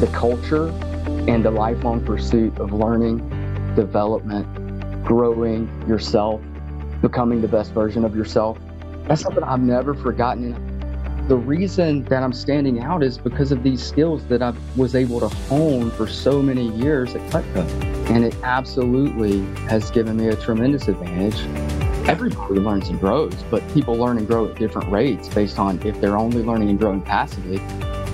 [0.00, 0.68] the culture
[1.28, 3.18] and the lifelong pursuit of learning,
[3.76, 4.46] development,
[5.04, 6.40] growing yourself,
[7.02, 8.58] becoming the best version of yourself.
[9.06, 10.54] That's something I've never forgotten.
[11.28, 15.20] The reason that I'm standing out is because of these skills that I was able
[15.20, 17.68] to hone for so many years at Cutco.
[18.08, 21.38] And it absolutely has given me a tremendous advantage.
[22.08, 26.00] Everybody learns and grows, but people learn and grow at different rates based on if
[26.00, 27.60] they're only learning and growing passively.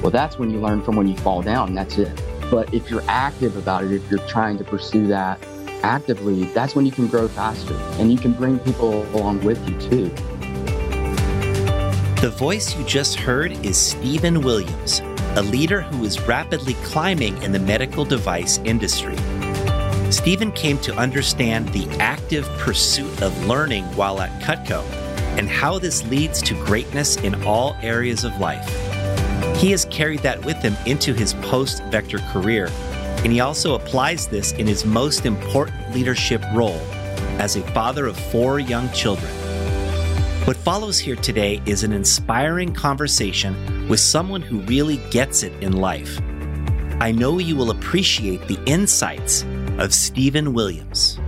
[0.02, 2.22] Well, that's when you learn from when you fall down, that's it.
[2.50, 5.38] But if you're active about it, if you're trying to pursue that
[5.82, 9.78] actively, that's when you can grow faster and you can bring people along with you
[9.80, 10.08] too.
[12.20, 15.00] The voice you just heard is Stephen Williams,
[15.36, 19.16] a leader who is rapidly climbing in the medical device industry.
[20.10, 24.82] Stephen came to understand the active pursuit of learning while at Cutco
[25.36, 28.85] and how this leads to greatness in all areas of life.
[29.58, 32.68] He has carried that with him into his post Vector career,
[33.24, 36.80] and he also applies this in his most important leadership role
[37.38, 39.32] as a father of four young children.
[40.44, 45.72] What follows here today is an inspiring conversation with someone who really gets it in
[45.72, 46.20] life.
[47.00, 49.46] I know you will appreciate the insights
[49.78, 51.18] of Stephen Williams.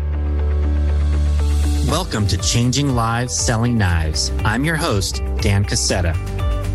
[1.88, 4.30] Welcome to Changing Lives Selling Knives.
[4.44, 6.14] I'm your host, Dan Cassetta.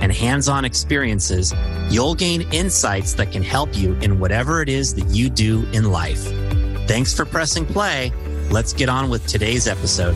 [0.00, 1.54] and hands on experiences,
[1.88, 5.90] you'll gain insights that can help you in whatever it is that you do in
[5.90, 6.22] life.
[6.86, 8.12] Thanks for pressing play.
[8.50, 10.14] Let's get on with today's episode.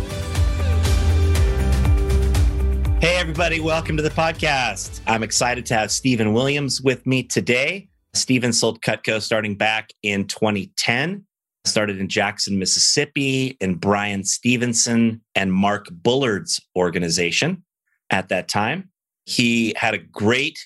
[3.00, 5.00] Hey, everybody, welcome to the podcast.
[5.06, 7.89] I'm excited to have Stephen Williams with me today.
[8.15, 11.27] Stephen sold Cutco starting back in 2010
[11.65, 17.65] started in Jackson, Mississippi, in Brian Stevenson and Mark Bullard's organization
[18.11, 18.91] at that time.
[19.25, 20.59] He had a great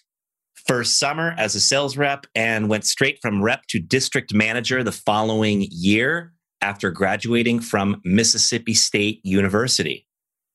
[0.66, 4.92] first summer as a sales rep and went straight from rep to district manager the
[4.92, 10.06] following year after graduating from Mississippi State University.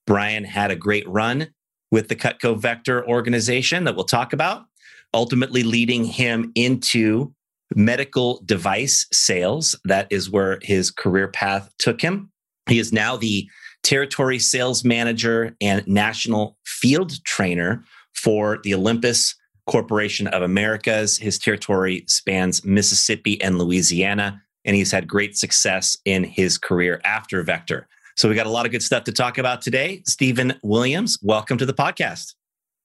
[0.06, 1.48] Brian had a great run
[1.92, 4.66] with the Cutco Vector organization that we'll talk about,
[5.14, 7.34] ultimately leading him into
[7.76, 9.80] medical device sales.
[9.86, 12.32] That is where his career path took him.
[12.68, 13.48] He is now the
[13.84, 17.84] territory sales manager and national field trainer
[18.16, 19.36] for the Olympus
[19.70, 21.18] Corporation of Americas.
[21.18, 27.42] His territory spans Mississippi and Louisiana, and he's had great success in his career after
[27.44, 27.88] Vector.
[28.16, 30.02] So we got a lot of good stuff to talk about today.
[30.06, 32.36] Stephen Williams, welcome to the podcast.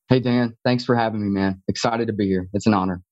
[0.08, 0.56] Hey, Dan.
[0.64, 1.62] Thanks for having me, man.
[1.68, 2.48] Excited to be here.
[2.54, 3.02] It's an honor.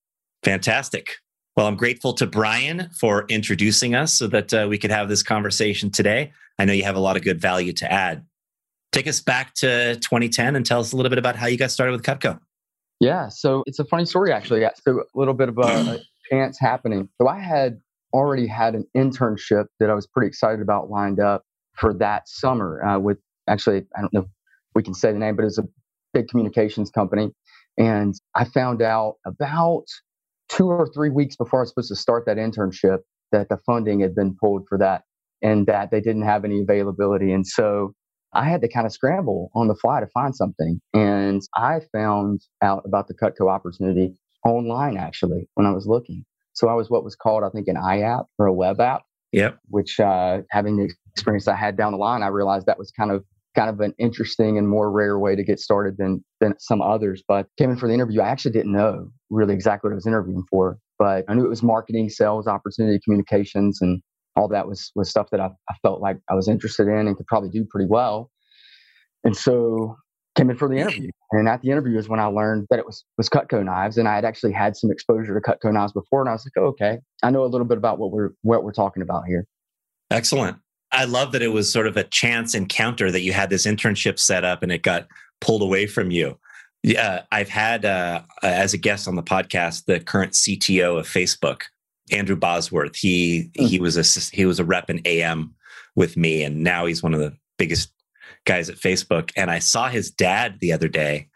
[0.43, 1.17] Fantastic.
[1.57, 5.23] Well, I'm grateful to Brian for introducing us so that uh, we could have this
[5.23, 6.33] conversation today.
[6.59, 8.25] I know you have a lot of good value to add.
[8.93, 11.71] Take us back to 2010 and tell us a little bit about how you got
[11.71, 12.41] started with Cutco.
[13.01, 14.65] Yeah, so it's a funny story actually.
[14.83, 15.99] So a little bit of a, a
[16.31, 17.09] chance happening.
[17.21, 17.79] So I had
[18.13, 22.83] already had an internship that I was pretty excited about lined up for that summer
[22.85, 23.19] uh, with
[23.49, 24.29] actually I don't know if
[24.75, 25.69] we can say the name, but it's a
[26.15, 27.33] big communications company.
[27.77, 29.85] And I found out about
[30.49, 33.01] two or three weeks before I was supposed to start that internship
[33.33, 35.03] that the funding had been pulled for that
[35.43, 37.33] and that they didn't have any availability.
[37.33, 37.93] And so
[38.33, 40.81] I had to kind of scramble on the fly to find something.
[40.95, 46.25] And I found out about the Cutco opportunity online actually when I was looking.
[46.53, 49.03] So I was what was called, I think, an iApp or a web app.
[49.33, 49.59] Yep.
[49.69, 53.11] Which uh, having the experience I had down the line, I realized that was kind
[53.11, 53.25] of
[53.55, 57.23] kind of an interesting and more rare way to get started than than some others.
[57.27, 58.21] But came in for the interview.
[58.21, 61.49] I actually didn't know really exactly what I was interviewing for, but I knew it
[61.49, 64.01] was marketing, sales, opportunity, communications, and
[64.37, 67.17] all that was was stuff that I, I felt like I was interested in and
[67.17, 68.31] could probably do pretty well.
[69.25, 69.97] And so
[70.37, 71.11] came in for the interview.
[71.33, 74.07] And at the interview is when I learned that it was was Cutco knives, and
[74.07, 76.69] I had actually had some exposure to Cutco knives before, and I was like, oh,
[76.69, 79.47] okay, I know a little bit about what we're what we're talking about here.
[80.11, 80.59] Excellent.
[80.93, 84.21] I love that it was sort of a chance encounter that you had this internship
[84.21, 85.09] set up and it got
[85.41, 86.39] pulled away from you.
[86.85, 91.63] Yeah, I've had uh, as a guest on the podcast the current CTO of Facebook,
[92.13, 92.97] Andrew Bosworth.
[92.97, 93.69] He mm.
[93.69, 95.55] he was a he was a rep in AM
[95.95, 97.91] with me, and now he's one of the biggest
[98.45, 99.31] guys at Facebook.
[99.37, 101.29] And I saw his dad the other day,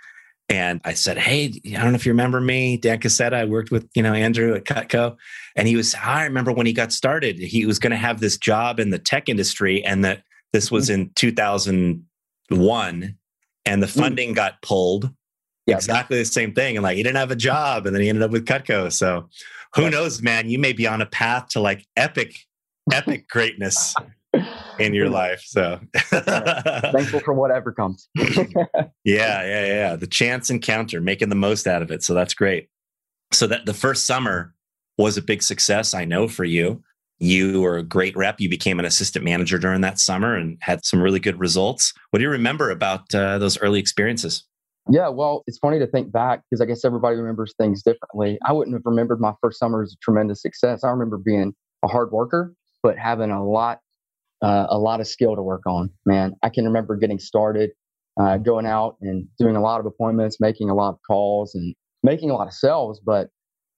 [0.48, 3.34] and I said, "Hey, I don't know if you remember me, Dan Cassetta.
[3.34, 5.16] I worked with you know Andrew at Cutco,
[5.56, 5.94] and he was.
[5.94, 8.98] I remember when he got started, he was going to have this job in the
[8.98, 10.22] tech industry, and that
[10.52, 11.02] this was mm-hmm.
[11.02, 13.16] in 2001,
[13.64, 13.90] and the mm.
[13.90, 15.10] funding got pulled.
[15.66, 15.76] Yeah.
[15.76, 18.24] Exactly the same thing, and like he didn't have a job, and then he ended
[18.24, 18.92] up with Cutco.
[18.92, 19.28] So,
[19.74, 20.48] who knows, man?
[20.48, 22.36] You may be on a path to like epic,
[22.92, 23.94] epic greatness
[24.78, 25.42] in your life.
[25.44, 28.08] So thankful for whatever comes.
[28.16, 29.96] yeah, yeah, yeah.
[29.96, 32.02] The chance encounter, making the most out of it.
[32.02, 32.68] So that's great.
[33.32, 34.54] So that the first summer
[34.98, 36.82] was a big success, I know for you.
[37.22, 38.40] You were a great rep.
[38.40, 41.92] You became an assistant manager during that summer and had some really good results.
[42.10, 44.44] What do you remember about uh, those early experiences?
[44.90, 48.38] Yeah, well, it's funny to think back because I guess everybody remembers things differently.
[48.44, 50.82] I wouldn't have remembered my first summer as a tremendous success.
[50.82, 51.54] I remember being
[51.84, 53.78] a hard worker, but having a lot
[54.42, 56.32] uh, a lot of skill to work on, man.
[56.42, 57.70] I can remember getting started,
[58.18, 61.74] uh, going out and doing a lot of appointments, making a lot of calls, and
[62.02, 63.00] making a lot of sales.
[63.04, 63.28] But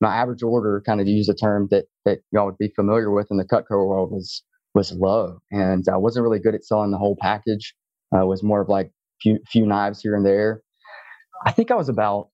[0.01, 3.11] my average order, kind of to use a term that that y'all would be familiar
[3.11, 4.43] with in the Cutco world, was
[4.75, 7.75] was low, and I wasn't really good at selling the whole package.
[8.17, 10.63] Uh, was more of like few few knives here and there.
[11.45, 12.29] I think I was about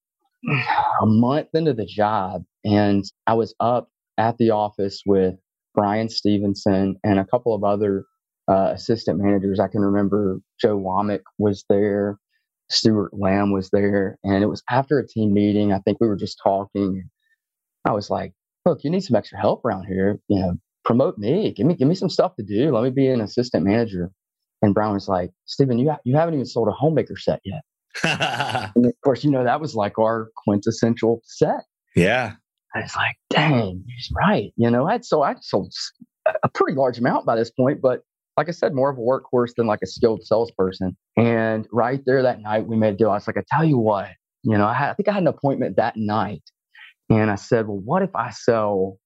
[1.02, 3.88] a month into the job, and I was up
[4.18, 5.34] at the office with
[5.74, 8.04] Brian Stevenson and a couple of other
[8.48, 9.60] uh, assistant managers.
[9.60, 12.18] I can remember Joe Womack was there,
[12.70, 15.72] Stuart Lamb was there, and it was after a team meeting.
[15.72, 17.08] I think we were just talking.
[17.84, 18.32] I was like,
[18.66, 20.18] "Look, you need some extra help around here.
[20.28, 21.52] You know, promote me.
[21.52, 22.72] Give me give me some stuff to do.
[22.74, 24.10] Let me be an assistant manager."
[24.62, 27.62] And Brown was like, "Stephen, you ha- you haven't even sold a homemaker set yet."
[28.74, 31.64] and of course, you know that was like our quintessential set.
[31.94, 32.34] Yeah.
[32.74, 35.72] I was like, "Dang, he's right." You know, I'd so I sold
[36.42, 38.02] a pretty large amount by this point, but
[38.36, 40.96] like I said, more of a workhorse than like a skilled salesperson.
[41.16, 43.10] And right there that night, we made a deal.
[43.10, 44.10] I was like, I tell you what,
[44.44, 46.42] you know, I, had, I think I had an appointment that night.
[47.10, 48.98] And I said, well, what if I sell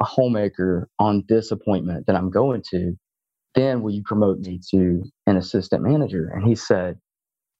[0.00, 2.94] a homemaker on this appointment that I'm going to?
[3.54, 6.28] Then will you promote me to an assistant manager?
[6.34, 6.98] And he said,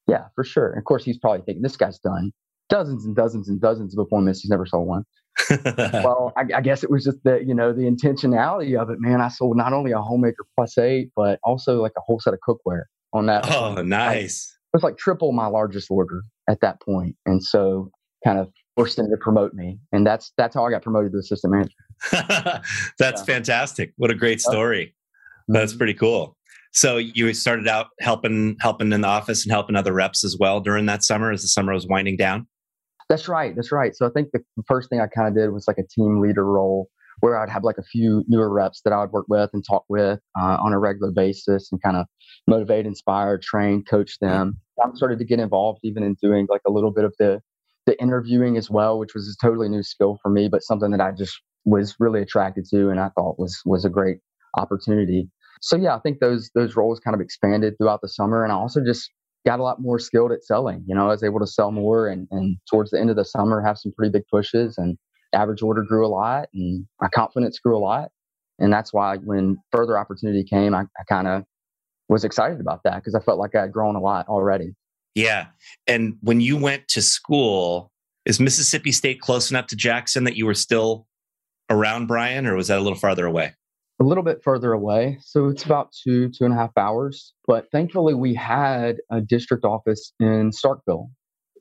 [0.09, 0.71] yeah, for sure.
[0.71, 2.33] And of course, he's probably thinking this guy's done
[2.71, 4.41] dozens and dozens and dozens of appointments.
[4.41, 5.05] He's never sold one.
[5.75, 9.21] well, I, I, guess it was just the you know the intentionality of it, man.
[9.21, 12.41] I sold not only a homemaker plus eight, but also like a whole set of
[12.47, 12.83] cookware
[13.13, 13.51] on that.
[13.51, 14.57] Oh, nice!
[14.73, 17.91] it was like triple my largest order at that point, and so
[18.25, 21.19] kind of forced them to promote me, and that's that's how I got promoted to
[21.19, 21.75] assistant manager.
[22.99, 23.25] that's yeah.
[23.25, 23.93] fantastic!
[23.97, 24.95] What a great story.
[25.49, 25.79] That's mm-hmm.
[25.79, 26.37] pretty cool.
[26.73, 30.61] So you started out helping helping in the office and helping other reps as well
[30.61, 32.47] during that summer as the summer was winding down.
[33.09, 33.57] That's right.
[33.57, 33.95] That's right.
[33.95, 36.45] So I think the first thing I kind of did was like a team leader
[36.45, 36.89] role
[37.21, 39.85] where I'd have like a few newer reps that I would work with and talk
[39.89, 42.07] with uh, on a regular basis and kind of
[42.47, 44.59] motivate, inspire, train, coach them.
[44.83, 47.41] I started to get involved even in doing like a little bit of the
[47.87, 51.01] the interviewing as well, which was a totally new skill for me, but something that
[51.01, 54.19] I just was really attracted to and I thought was was a great
[54.57, 55.29] opportunity.
[55.61, 58.57] So yeah, I think those those roles kind of expanded throughout the summer, and I
[58.57, 59.11] also just
[59.47, 60.85] got a lot more skilled at selling.
[60.87, 63.25] You know, I was able to sell more and, and towards the end of the
[63.25, 64.99] summer have some pretty big pushes and
[65.33, 68.11] average order grew a lot and my confidence grew a lot.
[68.59, 71.45] And that's why when further opportunity came, I, I kind of
[72.09, 74.75] was excited about that because I felt like I had grown a lot already.
[75.15, 75.47] Yeah.
[75.87, 77.91] And when you went to school,
[78.27, 81.07] is Mississippi State close enough to Jackson that you were still
[81.71, 83.55] around Brian or was that a little farther away?
[84.01, 85.19] A little bit further away.
[85.21, 87.35] So it's about two, two and a half hours.
[87.47, 91.11] But thankfully, we had a district office in Starkville.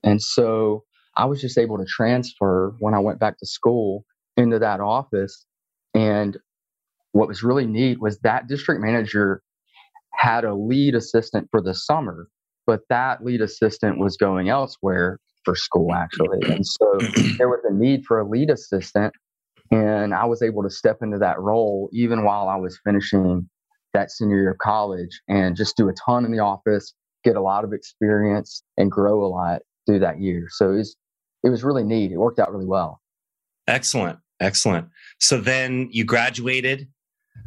[0.03, 0.85] And so
[1.17, 4.05] I was just able to transfer when I went back to school
[4.37, 5.45] into that office.
[5.93, 6.37] And
[7.11, 9.41] what was really neat was that district manager
[10.13, 12.29] had a lead assistant for the summer,
[12.65, 16.39] but that lead assistant was going elsewhere for school actually.
[16.53, 16.97] And so
[17.37, 19.13] there was a need for a lead assistant
[19.71, 23.49] and I was able to step into that role even while I was finishing
[23.93, 27.41] that senior year of college and just do a ton in the office, get a
[27.41, 30.47] lot of experience, and grow a lot through that year.
[30.49, 30.95] So it was,
[31.43, 32.11] it was really neat.
[32.11, 33.01] It worked out really well.
[33.67, 34.19] Excellent.
[34.39, 34.87] Excellent.
[35.19, 36.87] So then you graduated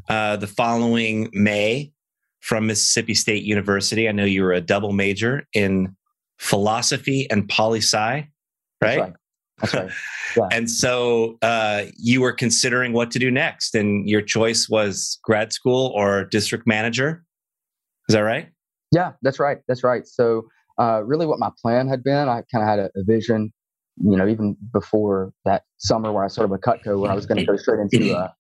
[0.09, 1.93] uh, the following May
[2.41, 4.09] from Mississippi State University.
[4.09, 5.97] I know you were a double major in
[6.39, 8.29] philosophy and poli sci,
[8.81, 8.99] right?
[9.01, 9.13] right.
[9.63, 9.91] That's right.
[10.35, 10.49] Yeah.
[10.51, 15.53] and so uh, you were considering what to do next, and your choice was grad
[15.53, 17.23] school or district manager.
[18.09, 18.49] Is that right?
[18.93, 19.59] Yeah, that's right.
[19.69, 20.07] That's right.
[20.07, 20.45] So,
[20.79, 23.53] uh, really, what my plan had been, I kind of had a, a, vision,
[23.99, 27.39] you know, even before that summer where I started with Cutco, where I was going
[27.39, 28.35] to go straight into a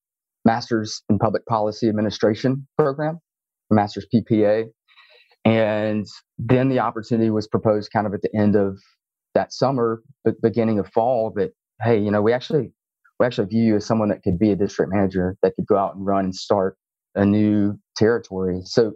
[0.44, 3.18] master's in public policy administration program,
[3.70, 4.64] a master's PPA.
[5.44, 6.06] And
[6.38, 8.78] then the opportunity was proposed kind of at the end of
[9.34, 12.72] that summer, but beginning of fall, that hey, you know, we actually
[13.18, 15.76] we actually view you as someone that could be a district manager that could go
[15.76, 16.76] out and run and start
[17.14, 18.60] a new territory.
[18.64, 18.92] So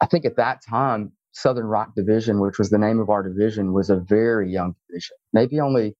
[0.00, 3.72] I think at that time, Southern Rock Division, which was the name of our division,
[3.72, 5.96] was a very young division, maybe only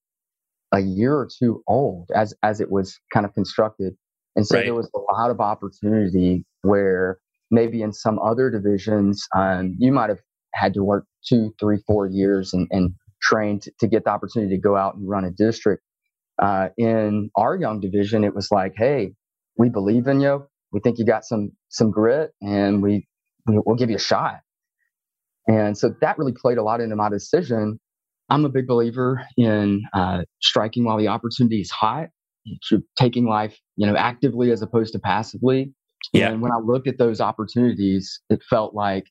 [0.72, 3.94] a year or two old as as it was kind of constructed.
[4.36, 4.64] And so right.
[4.64, 7.18] there was a lot of opportunity where
[7.50, 10.20] maybe in some other divisions, um, you might have
[10.54, 14.56] had to work two, three, four years and, and train to, to, get the opportunity
[14.56, 15.82] to go out and run a district.
[16.40, 19.12] Uh, in our young division, it was like, hey,
[19.56, 20.46] we believe in you.
[20.72, 23.06] We think you got some some grit, and we
[23.46, 24.40] we'll give you a shot.
[25.46, 27.80] And so that really played a lot into my decision.
[28.28, 32.08] I'm a big believer in uh, striking while the opportunity is hot
[32.96, 35.72] taking life, you know, actively as opposed to passively.
[36.12, 36.30] Yeah.
[36.30, 39.04] And when I looked at those opportunities, it felt like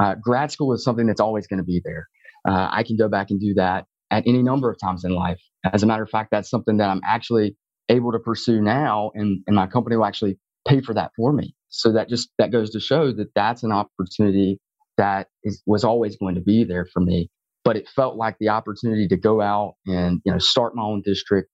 [0.00, 2.08] uh, grad school is something that's always going to be there.
[2.48, 5.40] Uh, I can go back and do that at any number of times in life.
[5.72, 7.56] As a matter of fact, that's something that I'm actually
[7.88, 11.54] able to pursue now, and, and my company will actually pay for that for me.
[11.68, 14.60] So that just that goes to show that that's an opportunity
[14.98, 17.30] that is, was always going to be there for me.
[17.64, 21.02] But it felt like the opportunity to go out and you know start my own
[21.04, 21.48] district,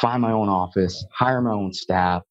[0.00, 2.22] find my own office, hire my own staff,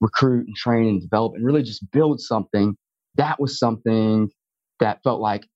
[0.00, 2.76] recruit and train and develop and really just build something.
[3.16, 4.28] That was something
[4.80, 5.46] that felt like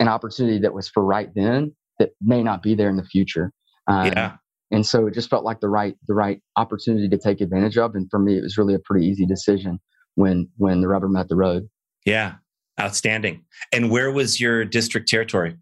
[0.00, 3.52] an opportunity that was for right then that may not be there in the future.
[3.86, 4.32] Um, yeah.
[4.72, 7.94] And so it just felt like the right the right opportunity to take advantage of.
[7.94, 9.78] And for me, it was really a pretty easy decision
[10.14, 11.68] when when the rubber met the road.
[12.06, 12.34] Yeah,
[12.80, 13.44] outstanding.
[13.72, 15.56] And where was your district territory?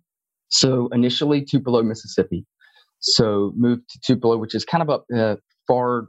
[0.49, 2.47] So initially Tupelo, Mississippi.
[3.00, 6.09] So moved to Tupelo, which is kind of up uh, far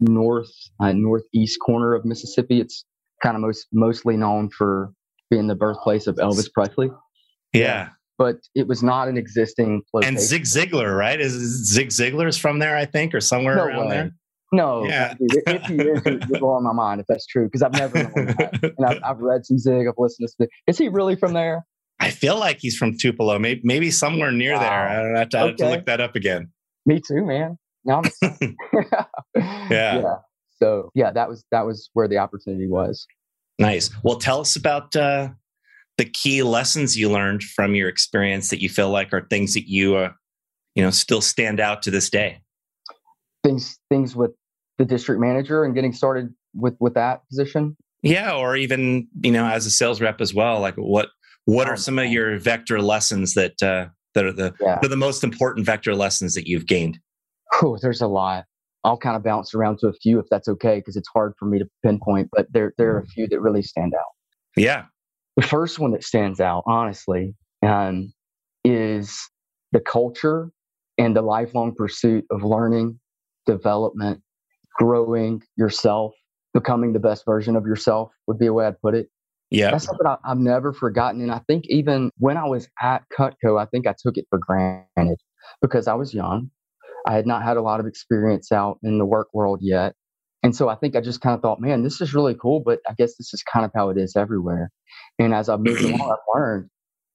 [0.00, 2.60] north, uh, northeast corner of Mississippi.
[2.60, 2.84] It's
[3.22, 4.92] kind of most mostly known for
[5.30, 6.90] being the birthplace of Elvis Presley.
[7.52, 7.90] Yeah.
[8.16, 10.16] But it was not an existing location.
[10.16, 11.20] And Zig Ziglar, right?
[11.20, 11.32] Is
[11.72, 13.94] Zig Ziglar's from there, I think, or somewhere no around way.
[13.94, 14.12] there?
[14.50, 15.14] No, yeah.
[15.20, 18.72] if he is, you're blowing my mind if that's true because I've never known that.
[18.78, 20.48] And I've, I've, read some Zig, I've listened to Zig.
[20.66, 21.66] Is he really from there?
[22.00, 24.60] I feel like he's from Tupelo, maybe, maybe somewhere near wow.
[24.60, 24.88] there.
[24.88, 25.46] I don't have to, okay.
[25.48, 26.50] have to look that up again.
[26.86, 27.58] Me too, man.
[27.84, 28.02] Now
[29.34, 29.68] yeah.
[29.70, 30.14] yeah.
[30.60, 33.06] So yeah, that was that was where the opportunity was.
[33.58, 33.90] Nice.
[34.02, 35.28] Well, tell us about uh,
[35.98, 39.68] the key lessons you learned from your experience that you feel like are things that
[39.68, 40.12] you, uh,
[40.74, 42.40] you know, still stand out to this day.
[43.44, 44.30] Things things with
[44.78, 47.76] the district manager and getting started with with that position.
[48.02, 50.60] Yeah, or even you know as a sales rep as well.
[50.60, 51.08] Like what
[51.44, 54.78] what are some of your vector lessons that uh, that are the yeah.
[54.82, 56.98] are the most important vector lessons that you've gained?
[57.62, 58.44] Oh, there's a lot.
[58.84, 61.46] I'll kind of bounce around to a few if that's okay, because it's hard for
[61.46, 62.28] me to pinpoint.
[62.32, 64.12] But there there are a few that really stand out.
[64.56, 64.84] Yeah.
[65.38, 67.32] The first one that stands out, honestly,
[67.64, 68.12] um,
[68.64, 69.16] is
[69.70, 70.50] the culture
[70.98, 72.98] and the lifelong pursuit of learning,
[73.46, 74.20] development,
[74.80, 76.12] growing yourself,
[76.54, 79.10] becoming the best version of yourself would be a way I'd put it.
[79.52, 79.70] Yeah.
[79.70, 81.20] That's something I, have never forgotten.
[81.20, 84.40] And I think even when I was at Cutco, I think I took it for
[84.40, 85.20] granted
[85.62, 86.50] because I was young.
[87.06, 89.94] I had not had a lot of experience out in the work world yet.
[90.42, 92.80] And so I think I just kind of thought, man, this is really cool, but
[92.88, 94.70] I guess this is kind of how it is everywhere.
[95.18, 96.70] And as I've moved along, I've learned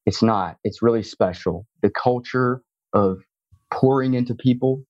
[0.06, 0.58] it's not.
[0.64, 1.66] It's really special.
[1.82, 2.62] The culture
[2.94, 3.22] of
[3.72, 4.84] pouring into people,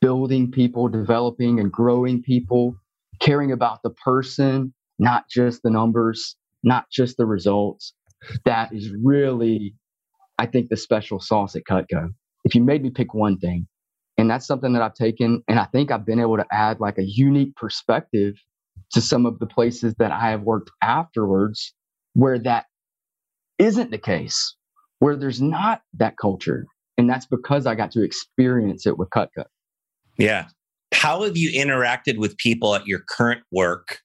[0.00, 2.76] building people, developing and growing people,
[3.20, 7.94] caring about the person, not just the numbers, not just the results.
[8.44, 9.74] That is really,
[10.38, 12.10] I think, the special sauce at Cutco.
[12.44, 13.66] If you made me pick one thing,
[14.20, 16.98] and that's something that I've taken, and I think I've been able to add like
[16.98, 18.34] a unique perspective
[18.92, 21.72] to some of the places that I have worked afterwards
[22.12, 22.66] where that
[23.58, 24.56] isn't the case,
[24.98, 26.66] where there's not that culture.
[26.98, 29.44] And that's because I got to experience it with Cutco.
[30.18, 30.48] Yeah.
[30.92, 34.00] How have you interacted with people at your current work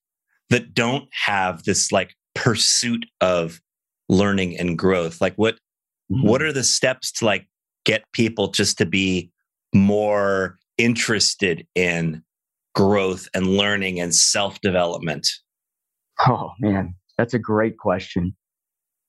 [0.50, 3.60] that don't have this like pursuit of
[4.08, 5.56] learning and growth like what
[6.12, 6.28] mm-hmm.
[6.28, 7.48] what are the steps to like
[7.86, 9.32] get people just to be
[9.76, 12.24] more interested in
[12.74, 15.28] growth and learning and self development
[16.28, 18.36] oh man that's a great question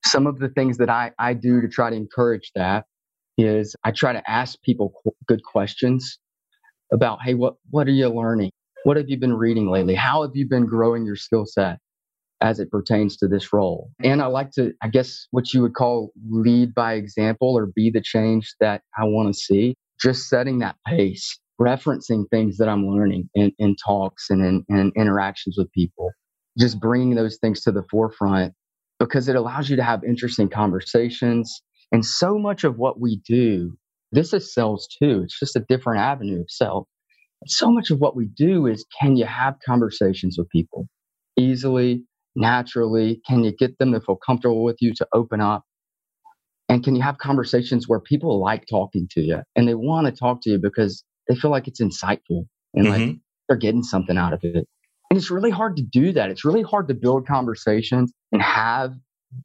[0.04, 2.84] some of the things that i i do to try to encourage that
[3.38, 4.92] is i try to ask people
[5.26, 6.18] good questions
[6.92, 8.50] about, hey, what, what are you learning?
[8.84, 9.94] What have you been reading lately?
[9.94, 11.78] How have you been growing your skill set
[12.40, 13.90] as it pertains to this role?
[14.02, 17.90] And I like to, I guess, what you would call lead by example or be
[17.90, 19.74] the change that I want to see.
[20.00, 24.92] Just setting that pace, referencing things that I'm learning in, in talks and in, in
[24.96, 26.10] interactions with people,
[26.58, 28.54] just bringing those things to the forefront
[28.98, 31.62] because it allows you to have interesting conversations.
[31.92, 33.76] And so much of what we do,
[34.12, 35.22] this is sales too.
[35.24, 36.86] It's just a different avenue of sales.
[37.46, 40.88] So much of what we do is can you have conversations with people
[41.38, 42.04] easily,
[42.36, 43.22] naturally?
[43.28, 45.64] Can you get them to feel comfortable with you to open up?
[46.76, 50.12] And can you have conversations where people like talking to you and they want to
[50.12, 52.88] talk to you because they feel like it's insightful and mm-hmm.
[52.90, 53.16] like
[53.48, 54.68] they're getting something out of it?
[55.08, 56.28] And it's really hard to do that.
[56.28, 58.92] It's really hard to build conversations and have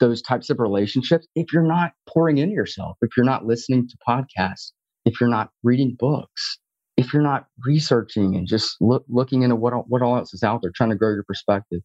[0.02, 3.96] those types of relationships if you're not pouring into yourself, if you're not listening to
[4.06, 4.74] podcasts,
[5.06, 6.60] if you're not reading books,
[6.98, 10.62] if you're not researching and just look, looking into what, what all else is out
[10.64, 11.80] there, trying to grow your perspective.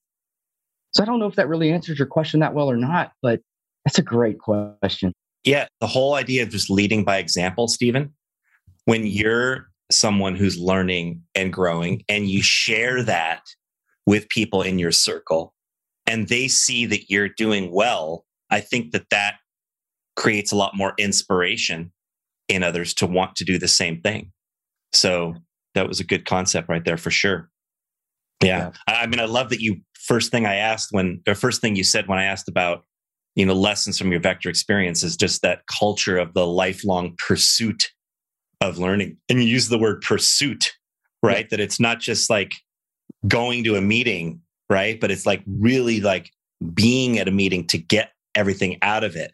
[0.91, 3.43] So I don't know if that really answers your question that well or not, but
[3.85, 5.13] that's a great question.
[5.47, 8.13] Yeah, the whole idea of just leading by example, Stephen,
[8.85, 9.17] when mm-hmm.
[9.17, 13.43] you're someone who's learning and growing and you share that
[14.05, 15.55] with people in your circle
[16.07, 19.37] and they see that you're doing well, I think that that
[20.17, 21.93] creates a lot more inspiration
[22.49, 24.33] in others to want to do the same thing.
[24.93, 25.35] So
[25.75, 27.51] that was a good concept right there for sure.
[28.43, 28.73] Yeah.
[28.89, 28.95] yeah.
[29.03, 31.85] I mean, I love that you first thing I asked when the first thing you
[31.85, 32.85] said when I asked about,
[33.37, 37.93] you know, lessons from your vector experience is just that culture of the lifelong pursuit
[38.63, 39.19] of learning.
[39.29, 40.73] And you use the word pursuit,
[41.23, 41.45] right?
[41.45, 41.49] Yeah.
[41.51, 42.55] That it's not just like
[43.29, 44.41] going to a meeting,
[44.71, 44.99] right?
[44.99, 46.31] But it's like really like
[46.73, 49.33] being at a meeting to get everything out of it,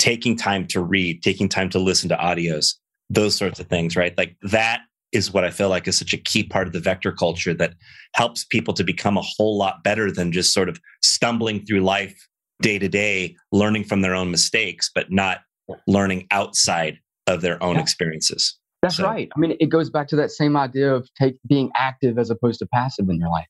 [0.00, 2.74] taking time to read, taking time to listen to audios,
[3.08, 4.18] those sorts of things, right?
[4.18, 4.80] Like that
[5.12, 7.74] is what I feel like is such a key part of the vector culture that
[8.14, 12.27] helps people to become a whole lot better than just sort of stumbling through life
[12.60, 15.38] day to day, learning from their own mistakes, but not
[15.86, 17.82] learning outside of their own yeah.
[17.82, 18.58] experiences.
[18.82, 19.04] That's so.
[19.04, 19.28] right.
[19.34, 22.60] I mean, it goes back to that same idea of take being active as opposed
[22.60, 23.46] to passive in your life.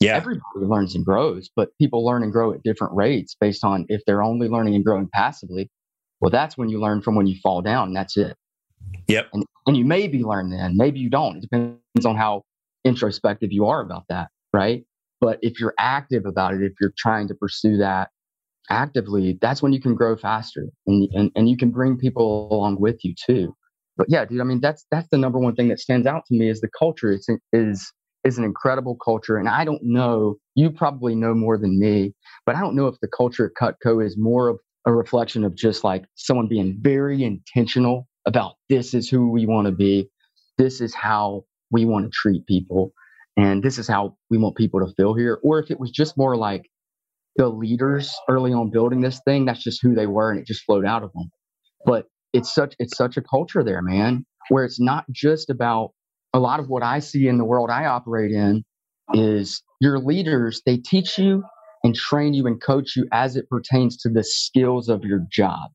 [0.00, 0.16] Yeah.
[0.16, 4.00] Everybody learns and grows, but people learn and grow at different rates based on if
[4.06, 5.70] they're only learning and growing passively.
[6.20, 7.88] Well, that's when you learn from when you fall down.
[7.88, 8.34] And that's it.
[9.08, 9.28] Yep.
[9.34, 11.36] And, and you maybe learn then, maybe you don't.
[11.36, 12.42] It depends on how
[12.84, 14.84] introspective you are about that, right?
[15.20, 18.08] But if you're active about it, if you're trying to pursue that
[18.70, 22.80] actively, that's when you can grow faster and, and, and you can bring people along
[22.80, 23.54] with you too
[24.00, 26.34] but yeah, dude, I mean, that's that's the number one thing that stands out to
[26.34, 27.12] me is the culture.
[27.12, 27.92] It's is
[28.24, 30.36] is an incredible culture, and I don't know.
[30.54, 32.14] You probably know more than me,
[32.46, 35.54] but I don't know if the culture at Cutco is more of a reflection of
[35.54, 40.08] just like someone being very intentional about this is who we want to be,
[40.56, 42.94] this is how we want to treat people,
[43.36, 46.16] and this is how we want people to feel here, or if it was just
[46.16, 46.69] more like
[47.40, 50.62] the leaders early on building this thing, that's just who they were, and it just
[50.64, 51.30] flowed out of them.
[51.86, 55.92] But it's such it's such a culture there, man, where it's not just about
[56.34, 58.62] a lot of what I see in the world I operate in
[59.14, 61.42] is your leaders, they teach you
[61.82, 65.70] and train you and coach you as it pertains to the skills of your job,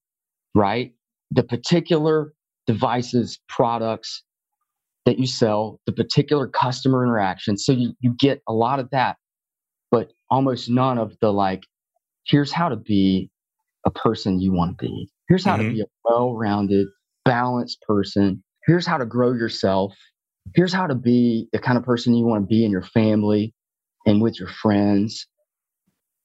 [0.54, 0.94] right?
[1.32, 2.32] The particular
[2.68, 4.24] devices, products
[5.08, 7.58] that you sell, the particular customer interaction.
[7.58, 9.18] So you, you get a lot of that,
[9.92, 11.64] but almost none of the like,
[12.26, 13.30] here's how to be
[13.86, 15.10] a person you want to be.
[15.28, 15.70] Here's how mm-hmm.
[15.70, 16.88] to be a well rounded,
[17.24, 18.44] balanced person.
[18.66, 19.94] Here's how to grow yourself.
[20.54, 23.54] Here's how to be the kind of person you want to be in your family
[24.06, 25.28] and with your friends.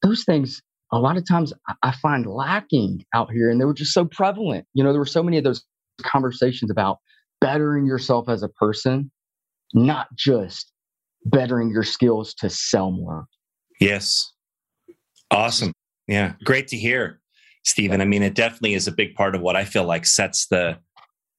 [0.02, 3.50] Those things, a lot of times, I find lacking out here.
[3.50, 4.66] And they were just so prevalent.
[4.74, 5.64] You know, there were so many of those
[6.02, 6.98] conversations about
[7.40, 9.10] bettering yourself as a person,
[9.74, 10.72] not just
[11.24, 13.26] bettering your skills to sell more.
[13.80, 14.32] Yes.
[15.30, 15.72] Awesome.
[16.06, 16.34] Yeah.
[16.44, 17.20] Great to hear.
[17.64, 18.00] Stephen.
[18.00, 20.78] I mean, it definitely is a big part of what I feel like sets the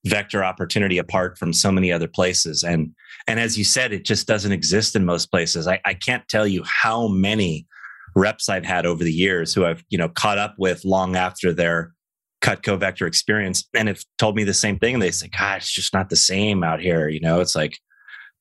[0.05, 2.63] vector opportunity apart from so many other places.
[2.63, 2.91] And
[3.27, 5.67] and as you said, it just doesn't exist in most places.
[5.67, 7.67] I, I can't tell you how many
[8.15, 11.53] reps I've had over the years who I've, you know, caught up with long after
[11.53, 11.93] their
[12.41, 14.95] Cutco vector experience and have told me the same thing.
[14.95, 17.07] And they say, God, it's just not the same out here.
[17.07, 17.77] You know, it's like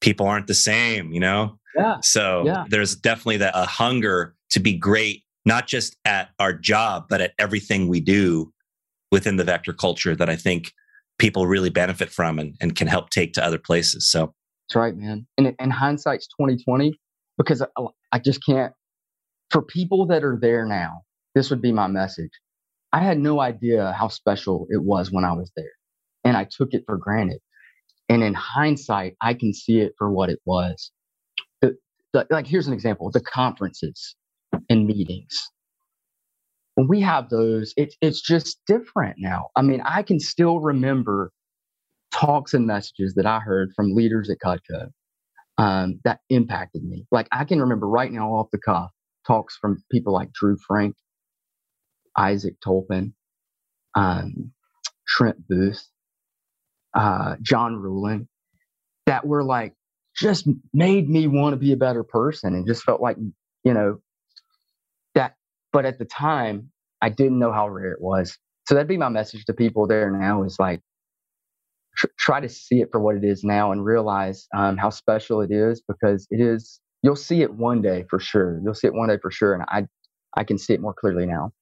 [0.01, 1.59] people aren't the same, you know?
[1.77, 1.97] Yeah.
[2.03, 2.65] So yeah.
[2.69, 7.33] there's definitely that a hunger to be great not just at our job, but at
[7.39, 8.53] everything we do
[9.11, 10.73] within the vector culture that I think
[11.19, 14.09] people really benefit from and, and can help take to other places.
[14.09, 14.35] So
[14.69, 15.27] that's right, man.
[15.37, 16.99] And, and hindsight's 2020
[17.37, 18.73] because I, I just can't,
[19.51, 21.01] for people that are there now,
[21.35, 22.31] this would be my message.
[22.93, 25.73] I had no idea how special it was when I was there
[26.25, 27.41] and I took it for granted.
[28.09, 30.91] And in hindsight, I can see it for what it was.
[32.13, 34.17] The, like, here's an example the conferences
[34.69, 35.49] and meetings.
[36.75, 39.49] When we have those, it, it's just different now.
[39.57, 41.33] I mean, I can still remember
[42.13, 44.89] talks and messages that I heard from leaders at Cutco
[45.59, 47.07] um, that impacted me.
[47.11, 48.91] Like, I can remember right now off the cuff
[49.27, 50.97] talks from people like Drew Frank,
[52.17, 53.13] Isaac Tolpin,
[53.95, 54.53] um,
[55.07, 55.87] Trent Booth,
[56.95, 58.27] uh, John Ruhlin,
[59.07, 59.75] that were like
[60.21, 63.17] just made me want to be a better person and just felt like,
[63.65, 63.99] you know,
[65.15, 65.35] that.
[65.73, 68.37] But at the time, I didn't know how rare it was.
[68.69, 70.81] So that'd be my message to people there now is like,
[71.97, 75.41] tr- try to see it for what it is now and realize um, how special
[75.41, 78.61] it is because it is, you'll see it one day for sure.
[78.63, 79.55] You'll see it one day for sure.
[79.55, 79.87] And I,
[80.37, 81.53] I can see it more clearly now.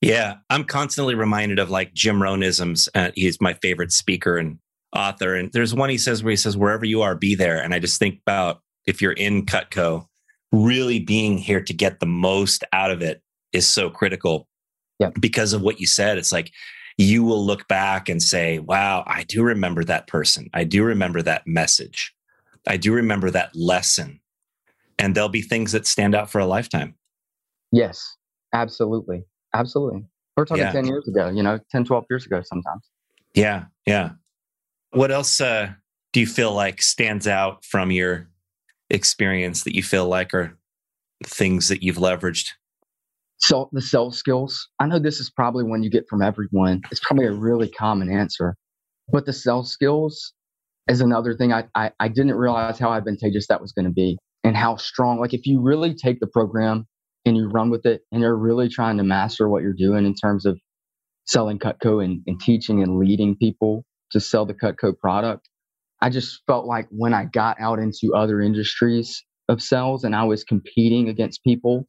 [0.00, 2.88] Yeah, I'm constantly reminded of like Jim Rohnisms.
[2.94, 4.58] Uh, he's my favorite speaker and
[4.94, 5.34] author.
[5.34, 7.78] And there's one he says where he says, "Wherever you are, be there." And I
[7.78, 10.06] just think about if you're in Cutco,
[10.52, 13.22] really being here to get the most out of it
[13.52, 14.48] is so critical.
[14.98, 15.10] Yeah.
[15.18, 16.52] Because of what you said, it's like
[16.98, 20.48] you will look back and say, "Wow, I do remember that person.
[20.52, 22.14] I do remember that message.
[22.66, 24.20] I do remember that lesson."
[24.98, 26.94] And there'll be things that stand out for a lifetime.
[27.72, 28.16] Yes,
[28.52, 29.24] absolutely.
[29.54, 30.04] Absolutely.
[30.36, 30.72] We're talking yeah.
[30.72, 32.88] 10 years ago, you know, 10, 12 years ago sometimes.
[33.34, 33.64] Yeah.
[33.86, 34.10] Yeah.
[34.92, 35.72] What else uh,
[36.12, 38.28] do you feel like stands out from your
[38.88, 40.58] experience that you feel like are
[41.24, 42.48] things that you've leveraged?
[43.38, 44.68] So the self skills.
[44.80, 46.82] I know this is probably one you get from everyone.
[46.90, 48.56] It's probably a really common answer.
[49.08, 50.32] But the self skills
[50.88, 54.18] is another thing I, I, I didn't realize how advantageous that was going to be
[54.44, 55.20] and how strong.
[55.20, 56.86] Like if you really take the program
[57.24, 60.14] and you run with it and you're really trying to master what you're doing in
[60.14, 60.58] terms of
[61.26, 65.48] selling Cutco and, and teaching and leading people to sell the Cutco product,
[66.00, 70.24] I just felt like when I got out into other industries of sales and I
[70.24, 71.86] was competing against people,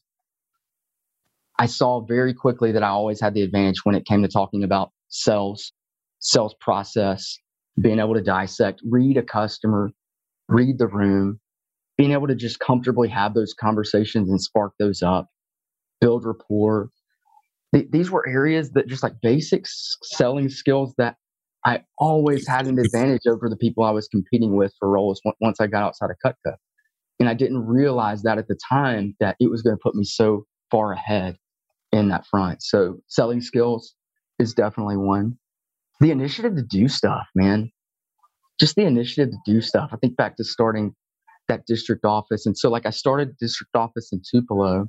[1.58, 4.64] I saw very quickly that I always had the advantage when it came to talking
[4.64, 5.72] about sales,
[6.20, 7.38] sales process,
[7.80, 9.92] being able to dissect, read a customer,
[10.50, 11.40] read the room,
[11.98, 15.28] being able to just comfortably have those conversations and spark those up,
[16.02, 16.90] build rapport.
[17.74, 21.16] Th- these were areas that just like basic selling skills that
[21.66, 25.60] I always had an advantage over the people I was competing with for roles once
[25.60, 26.56] I got outside of Cutco.
[27.20, 30.04] And I didn't realize that at the time that it was going to put me
[30.04, 31.38] so far ahead
[31.92, 32.64] in that front.
[32.64, 33.94] So selling skills
[34.40, 35.38] is definitely one.
[36.00, 37.72] The initiative to do stuff, man.
[38.60, 39.92] Just the initiative to do stuff.
[39.94, 40.96] I think back to starting
[41.48, 42.48] that district office.
[42.48, 44.88] And so like I started district office in Tupelo,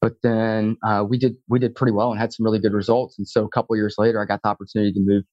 [0.00, 3.18] but then uh, we did we did pretty well and had some really good results.
[3.18, 5.24] And so a couple years later, I got the opportunity to move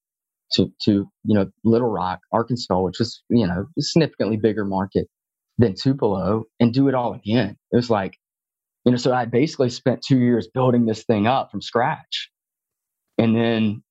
[0.54, 5.08] to to you know Little Rock, Arkansas, which was you know a significantly bigger market
[5.58, 7.58] than Tupelo, and do it all again.
[7.72, 8.16] It was like
[8.86, 12.30] you know, so I basically spent two years building this thing up from scratch,
[13.18, 13.84] and then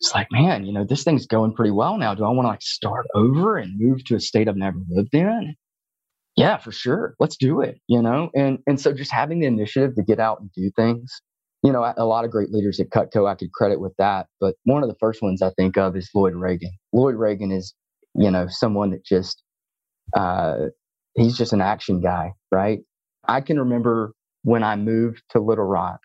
[0.00, 2.14] it's like, man, you know, this thing's going pretty well now.
[2.14, 5.14] Do I want to like start over and move to a state I've never lived
[5.14, 5.54] in?
[6.36, 7.14] yeah, for sure.
[7.20, 8.30] Let's do it, you know?
[8.34, 11.20] And and so just having the initiative to get out and do things,
[11.62, 14.26] you know, a lot of great leaders at Cutco I could credit with that.
[14.40, 16.72] But one of the first ones I think of is Lloyd Reagan.
[16.92, 17.74] Lloyd Reagan is,
[18.14, 19.42] you know, someone that just
[20.16, 20.66] uh
[21.14, 22.80] he's just an action guy, right?
[23.26, 26.00] I can remember when I moved to Little Rock,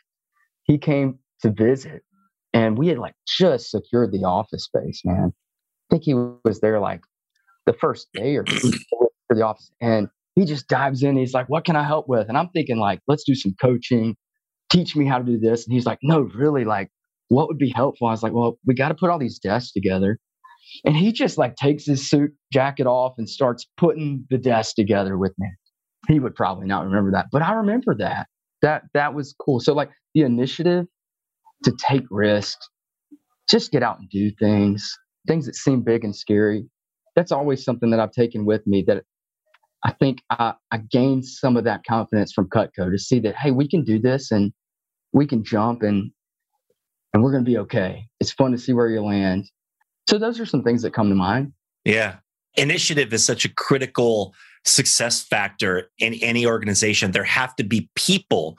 [0.64, 2.04] he came to visit
[2.54, 5.32] and we had like just secured the office space, man.
[5.34, 7.02] I think he was there like
[7.66, 8.72] the first day or two
[9.28, 9.72] for the office.
[9.82, 11.16] And he just dives in.
[11.16, 14.16] He's like, "What can I help with?" And I'm thinking, like, "Let's do some coaching.
[14.76, 16.92] Teach me how to do this." And he's like, "No, really, like,
[17.30, 19.72] what would be helpful?" I was like, "Well, we got to put all these desks
[19.72, 20.20] together."
[20.84, 25.18] And he just like takes his suit jacket off and starts putting the desk together
[25.18, 25.48] with me.
[26.08, 28.28] He would probably not remember that, but I remember that.
[28.62, 29.60] That that was cool.
[29.60, 30.86] So like the initiative
[31.64, 32.68] to take risks,
[33.50, 34.92] just get out and do things,
[35.28, 36.66] things that seem big and scary.
[37.16, 39.04] That's always something that I've taken with me that
[39.84, 43.52] I think I, I gained some of that confidence from Cutco to see that hey,
[43.52, 44.52] we can do this and
[45.16, 46.12] we can jump and
[47.14, 48.10] and we're going to be okay.
[48.20, 49.46] It's fun to see where you land.
[50.10, 51.54] So those are some things that come to mind.
[51.86, 52.18] Yeah.
[52.58, 57.12] Initiative is such a critical success factor in any organization.
[57.12, 58.58] There have to be people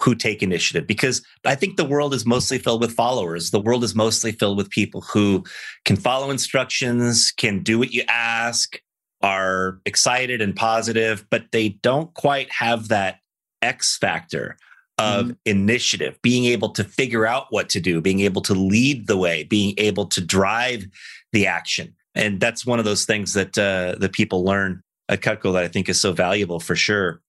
[0.00, 3.50] who take initiative because I think the world is mostly filled with followers.
[3.50, 5.44] The world is mostly filled with people who
[5.84, 8.80] can follow instructions, can do what you ask,
[9.20, 13.18] are excited and positive, but they don't quite have that
[13.60, 14.56] X factor
[14.98, 19.06] of mm initiative, being able to figure out what to do, being able to lead
[19.06, 20.84] the way, being able to drive
[21.32, 21.94] the action.
[22.14, 25.68] And that's one of those things that uh, that people learn at Cutco that I
[25.68, 27.22] think is so valuable for sure.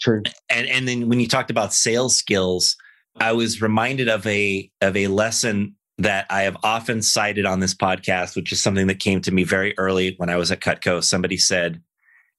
[0.00, 0.22] True.
[0.50, 2.76] And and then when you talked about sales skills,
[3.20, 7.74] I was reminded of a of a lesson that I have often cited on this
[7.74, 11.02] podcast, which is something that came to me very early when I was at Cutco.
[11.02, 11.80] Somebody said,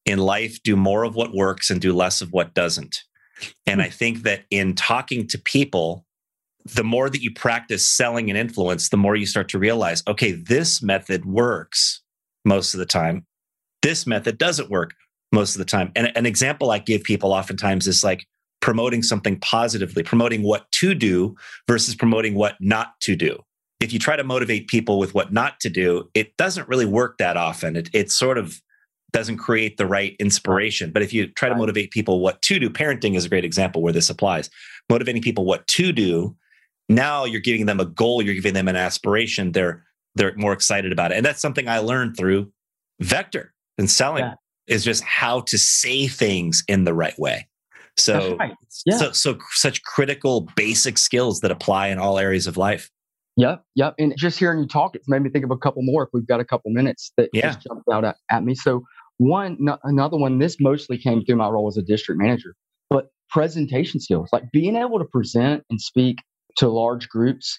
[0.06, 3.04] "In life, do more of what works and do less of what doesn't."
[3.66, 6.06] And I think that in talking to people,
[6.66, 10.32] the more that you practice selling and influence, the more you start to realize, okay,
[10.32, 12.02] this method works
[12.46, 13.26] most of the time.
[13.82, 14.94] This method doesn't work
[15.32, 15.92] most of the time.
[15.96, 18.26] And an example I give people oftentimes is like
[18.62, 21.36] promoting something positively, promoting what to do
[21.68, 23.44] versus promoting what not to do.
[23.82, 27.18] If you try to motivate people with what not to do, it doesn't really work
[27.18, 27.76] that often.
[27.76, 28.62] It, it sort of
[29.14, 30.92] doesn't create the right inspiration.
[30.92, 33.82] But if you try to motivate people what to do, parenting is a great example
[33.82, 34.50] where this applies.
[34.90, 36.36] Motivating people what to do
[36.90, 39.52] now you're giving them a goal, you're giving them an aspiration.
[39.52, 41.18] They're they're more excited about it.
[41.18, 42.52] And that's something I learned through
[43.00, 44.34] vector and selling yeah.
[44.68, 47.48] is just how to say things in the right way.
[47.98, 48.54] So, right.
[48.86, 48.98] yeah.
[48.98, 52.92] so, so such critical basic skills that apply in all areas of life.
[53.38, 53.96] Yep, yep.
[53.98, 56.04] And just hearing you talk, it's made me think of a couple more.
[56.04, 57.48] If we've got a couple minutes that yeah.
[57.48, 58.54] just jumped out at, at me.
[58.54, 58.84] So
[59.18, 60.40] one, n- another one.
[60.40, 62.56] This mostly came through my role as a district manager,
[62.90, 66.18] but presentation skills, like being able to present and speak
[66.58, 67.58] to large groups,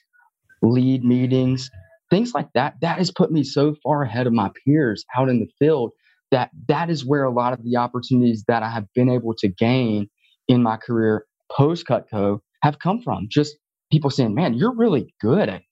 [0.63, 1.71] lead meetings,
[2.11, 2.75] things like that.
[2.81, 5.93] That has put me so far ahead of my peers out in the field
[6.31, 9.49] that that is where a lot of the opportunities that I have been able to
[9.49, 10.09] gain
[10.49, 13.27] in my career post Cutco have come from.
[13.31, 13.57] Just
[13.93, 15.63] people saying, man, you're really good at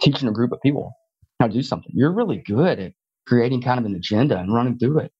[0.00, 0.92] teaching a group of people
[1.40, 1.92] how to do something.
[1.94, 2.92] You're really good at
[3.26, 5.12] creating kind of an agenda and running through it.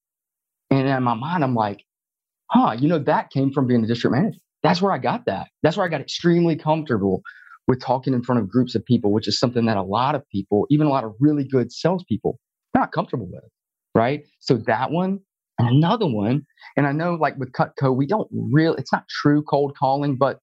[0.70, 1.82] And in my mind, I'm like,
[2.50, 5.48] huh, you know, that came from being a district manager that's where I got that.
[5.62, 7.22] That's where I got extremely comfortable
[7.66, 10.22] with talking in front of groups of people, which is something that a lot of
[10.30, 12.38] people, even a lot of really good salespeople,
[12.74, 13.44] not comfortable with.
[13.94, 14.26] Right.
[14.40, 15.20] So that one
[15.58, 16.42] and another one,
[16.76, 20.38] and I know like with Cutco, we don't really, it's not true cold calling, but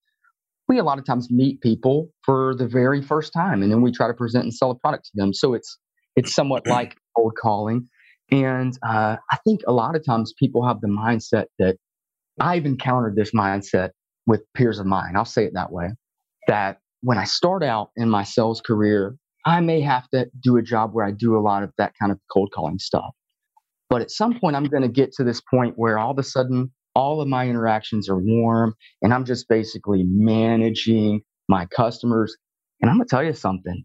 [0.68, 3.92] we a lot of times meet people for the very first time and then we
[3.92, 5.34] try to present and sell a product to them.
[5.34, 5.78] So it's,
[6.16, 7.88] it's somewhat like cold calling.
[8.32, 11.78] And uh, I think a lot of times people have the mindset that
[12.40, 13.92] I've encountered this mindset
[14.26, 15.16] with peers of mine.
[15.16, 15.90] I'll say it that way.
[16.48, 20.62] That when I start out in my sales career, I may have to do a
[20.62, 23.14] job where I do a lot of that kind of cold calling stuff.
[23.90, 26.24] But at some point, I'm going to get to this point where all of a
[26.24, 32.36] sudden, all of my interactions are warm and I'm just basically managing my customers.
[32.82, 33.84] And I'm going to tell you something.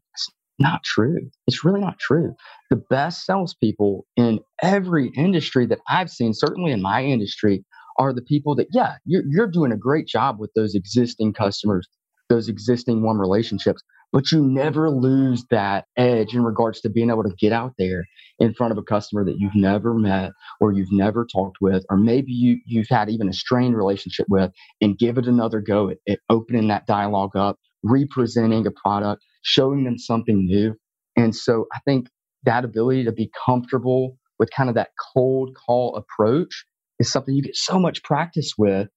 [0.61, 1.31] Not true.
[1.47, 2.35] It's really not true.
[2.69, 7.65] The best salespeople in every industry that I've seen, certainly in my industry,
[7.99, 11.89] are the people that, yeah, you're, you're doing a great job with those existing customers,
[12.29, 17.23] those existing warm relationships, but you never lose that edge in regards to being able
[17.23, 18.05] to get out there
[18.39, 21.97] in front of a customer that you've never met or you've never talked with, or
[21.97, 25.99] maybe you, you've had even a strained relationship with, and give it another go at,
[26.09, 30.75] at opening that dialogue up, representing a product, showing them something new.
[31.17, 32.09] And so I think
[32.45, 36.65] that ability to be comfortable with kind of that cold call approach
[36.99, 38.89] is something you get so much practice with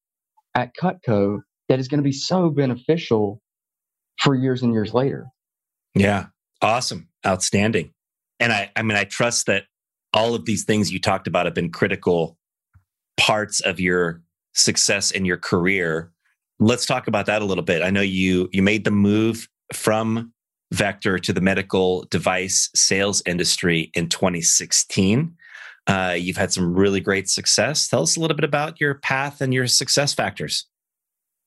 [0.55, 3.41] at Cutco that is going to be so beneficial
[4.19, 5.25] for years and years later.
[5.95, 6.27] Yeah.
[6.61, 7.09] Awesome.
[7.25, 7.91] Outstanding.
[8.39, 9.63] And I, I mean, I trust that
[10.13, 12.37] all of these things you talked about have been critical
[13.17, 14.21] parts of your
[14.53, 16.11] success in your career.
[16.59, 17.81] Let's talk about that a little bit.
[17.81, 20.33] I know you you made the move from
[20.71, 25.35] Vector to the medical device sales industry in 2016.
[25.85, 27.87] Uh, you've had some really great success.
[27.87, 30.65] Tell us a little bit about your path and your success factors.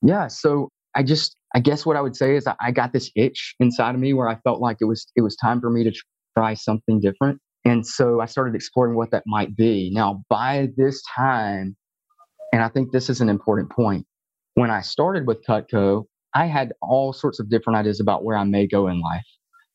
[0.02, 0.28] Yeah.
[0.28, 3.94] So I just, I guess what I would say is I got this itch inside
[3.94, 5.92] of me where I felt like it was, it was time for me to
[6.36, 7.40] try something different.
[7.64, 9.90] And so I started exploring what that might be.
[9.92, 11.76] Now, by this time,
[12.52, 14.06] and I think this is an important point,
[14.56, 18.44] when I started with Cutco, I had all sorts of different ideas about where I
[18.44, 19.26] may go in life,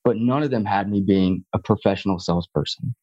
[0.04, 2.94] but none of them had me being a professional salesperson.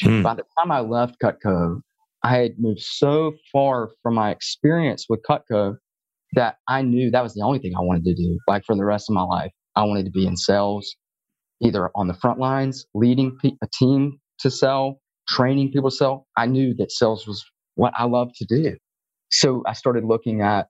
[0.00, 0.22] Hmm.
[0.22, 1.82] By the time I left Cutco,
[2.22, 5.76] I had moved so far from my experience with Cutco
[6.32, 8.38] that I knew that was the only thing I wanted to do.
[8.48, 10.96] Like for the rest of my life, I wanted to be in sales,
[11.60, 16.26] either on the front lines, leading a team to sell, training people to sell.
[16.38, 18.76] I knew that sales was what I loved to do.
[19.30, 20.68] So I started looking at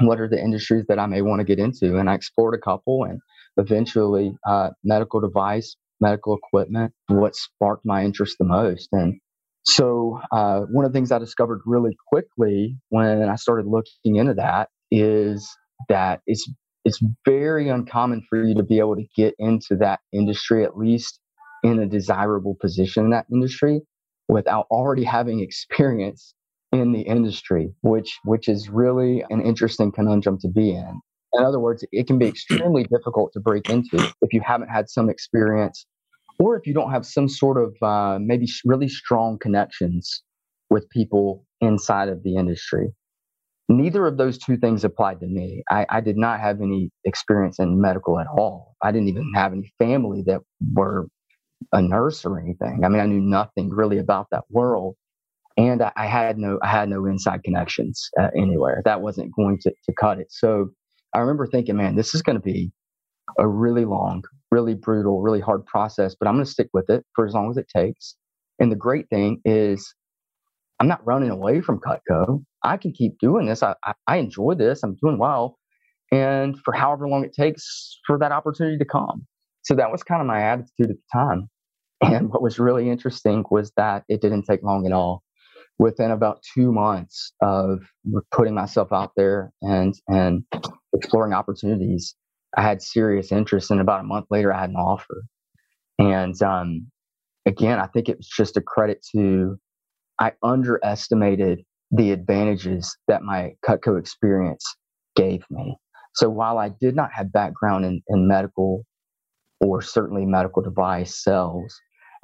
[0.00, 2.58] what are the industries that I may want to get into, and I explored a
[2.58, 3.20] couple, and
[3.56, 8.88] eventually, uh, medical device medical equipment, what sparked my interest the most.
[8.92, 9.14] And
[9.62, 14.34] so, uh, one of the things I discovered really quickly when I started looking into
[14.34, 15.48] that is
[15.88, 16.50] that it's
[16.84, 21.20] it's very uncommon for you to be able to get into that industry at least
[21.62, 23.80] in a desirable position in that industry
[24.28, 26.34] without already having experience
[26.72, 31.00] in the industry, which which is really an interesting conundrum to be in.
[31.34, 34.88] In other words, it can be extremely difficult to break into if you haven't had
[34.88, 35.86] some experience,
[36.38, 40.22] or if you don't have some sort of uh, maybe really strong connections
[40.70, 42.88] with people inside of the industry.
[43.68, 45.62] Neither of those two things applied to me.
[45.70, 48.74] I, I did not have any experience in medical at all.
[48.82, 50.40] I didn't even have any family that
[50.74, 51.06] were
[51.72, 52.82] a nurse or anything.
[52.84, 54.96] I mean, I knew nothing really about that world
[55.56, 58.82] and I, I, had no I had no inside connections uh, anywhere.
[58.84, 60.28] That wasn't going to, to cut it.
[60.30, 60.70] So
[61.14, 62.72] I remember thinking, man, this is going to be
[63.38, 67.04] a really long, really brutal, really hard process, but I'm going to stick with it
[67.14, 68.16] for as long as it takes.
[68.58, 69.94] And the great thing is,
[70.80, 72.42] I'm not running away from Cutco.
[72.62, 73.62] I can keep doing this.
[73.62, 74.82] I, I, I enjoy this.
[74.82, 75.58] I'm doing well.
[76.10, 79.26] And for however long it takes for that opportunity to come.
[79.62, 81.48] So that was kind of my attitude at the time.
[82.02, 85.22] And what was really interesting was that it didn't take long at all
[85.82, 87.80] within about two months of
[88.30, 90.44] putting myself out there and and
[90.94, 92.14] exploring opportunities,
[92.56, 93.70] I had serious interest.
[93.70, 95.24] And about a month later, I had an offer.
[95.98, 96.86] And um,
[97.46, 99.58] again, I think it was just a credit to
[100.20, 104.64] I underestimated the advantages that my Cutco experience
[105.16, 105.76] gave me.
[106.14, 108.84] So while I did not have background in, in medical
[109.60, 111.74] or certainly medical device sales,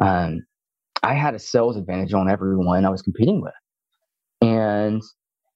[0.01, 0.43] um,
[1.03, 3.55] I had a sales advantage on everyone I was competing with.
[4.41, 5.03] And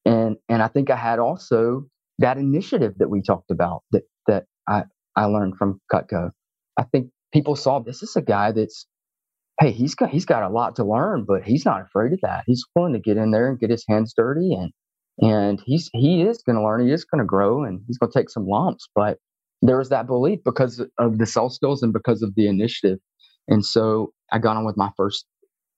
[0.05, 1.87] and and I think I had also
[2.18, 4.85] that initiative that we talked about that that I,
[5.16, 6.31] I learned from Cutco.
[6.78, 8.87] I think people saw this is a guy that's
[9.61, 12.44] hey, he's got he's got a lot to learn, but he's not afraid of that.
[12.46, 14.72] He's willing to get in there and get his hands dirty and
[15.20, 18.11] and he's he is going to learn, he is going to grow and he's going
[18.11, 19.18] to take some lumps, but
[19.61, 22.98] there was that belief because of the sales skills and because of the initiative.
[23.46, 25.26] And so I got on with my first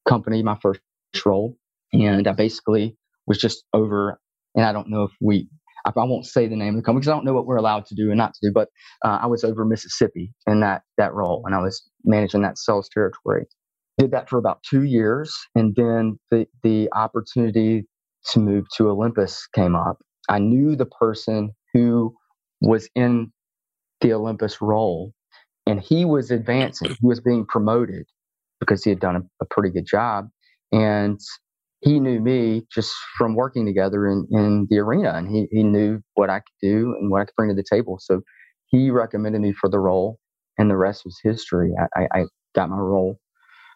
[0.08, 0.80] company, my first
[1.24, 1.56] role,
[1.92, 4.18] and I basically was just over.
[4.54, 5.48] And I don't know if we,
[5.84, 7.86] I, won't say the name of the company because I don't know what we're allowed
[7.86, 8.52] to do and not to do.
[8.52, 8.68] But
[9.04, 12.88] uh, I was over Mississippi in that that role, and I was managing that sales
[12.92, 13.46] territory.
[13.98, 17.86] Did that for about two years, and then the the opportunity
[18.32, 19.98] to move to Olympus came up.
[20.28, 22.14] I knew the person who
[22.60, 23.30] was in
[24.00, 25.12] the Olympus role,
[25.66, 26.90] and he was advancing.
[26.90, 28.06] He was being promoted
[28.64, 30.28] because he had done a, a pretty good job.
[30.72, 31.20] And
[31.80, 36.00] he knew me just from working together in, in the arena and he, he knew
[36.14, 37.98] what I could do and what I could bring to the table.
[38.00, 38.22] So
[38.66, 40.18] he recommended me for the role
[40.58, 41.72] and the rest was history.
[41.94, 42.24] I, I
[42.54, 43.18] got my role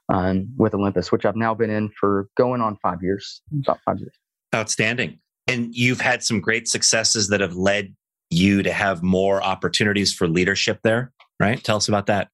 [0.09, 3.99] um, with Olympus, which I've now been in for going on five years, about five
[3.99, 4.15] years.
[4.55, 5.19] Outstanding.
[5.47, 7.95] And you've had some great successes that have led
[8.31, 11.63] you to have more opportunities for leadership there, right?
[11.63, 12.29] Tell us about that.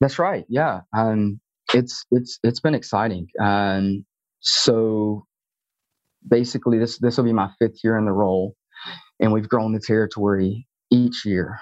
[0.00, 0.44] That's right.
[0.48, 0.80] Yeah.
[0.96, 1.40] Um,
[1.76, 3.28] it's it's it's been exciting.
[3.40, 4.04] Um,
[4.40, 5.24] so
[6.26, 8.54] basically, this this will be my fifth year in the role,
[9.20, 11.58] and we've grown the territory each year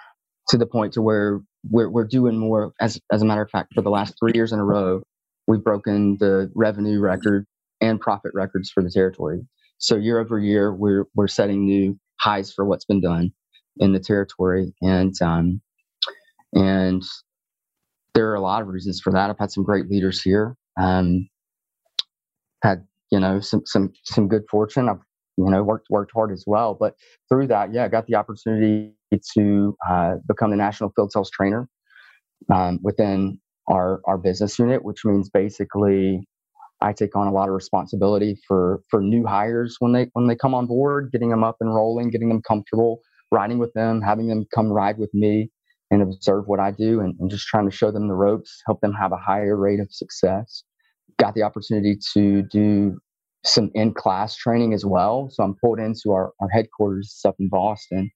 [0.48, 2.72] to the point to where we're we're doing more.
[2.80, 5.02] As as a matter of fact, for the last three years in a row,
[5.46, 7.46] we've broken the revenue record
[7.80, 9.40] and profit records for the territory.
[9.78, 13.32] So year over year, we're we're setting new highs for what's been done
[13.78, 15.60] in the territory, and um,
[16.52, 17.02] and
[18.14, 19.30] there are a lot of reasons for that.
[19.30, 20.56] I've had some great leaders here.
[20.80, 21.28] Um,
[22.62, 24.88] had you know some some some good fortune.
[24.88, 25.00] I've
[25.36, 26.74] you know worked worked hard as well.
[26.78, 26.94] But
[27.28, 28.92] through that, yeah, I got the opportunity
[29.36, 31.68] to uh, become the national field sales trainer
[32.52, 33.38] um, within
[33.70, 36.26] our our business unit, which means basically
[36.80, 40.36] I take on a lot of responsibility for for new hires when they when they
[40.36, 43.00] come on board, getting them up and rolling, getting them comfortable,
[43.32, 45.50] riding with them, having them come ride with me,
[45.94, 48.80] and observe what I do and, and, just trying to show them the ropes, help
[48.80, 50.64] them have a higher rate of success.
[51.18, 52.98] Got the opportunity to do
[53.44, 55.28] some in class training as well.
[55.30, 58.10] So I'm pulled into our, our headquarters up in Boston.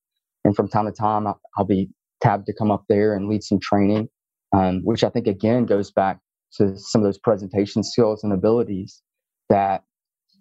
[0.45, 3.43] And from time to time, I'll, I'll be tabbed to come up there and lead
[3.43, 4.09] some training,
[4.53, 6.19] um, which I think again goes back
[6.55, 9.03] to some of those presentation skills and abilities
[9.51, 9.85] that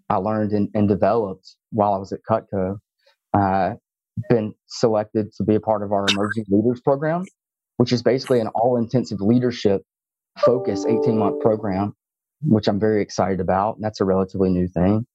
[0.10, 2.78] I learned and, and developed while I was at Cutco.
[3.34, 3.76] Uh,
[4.30, 7.26] been selected to be a part of our emerging leaders program,
[7.78, 9.82] which is basically an all intensive leadership
[10.40, 11.96] focus 18 month program,
[12.42, 13.76] which I'm very excited about.
[13.76, 15.06] And that's a relatively new thing.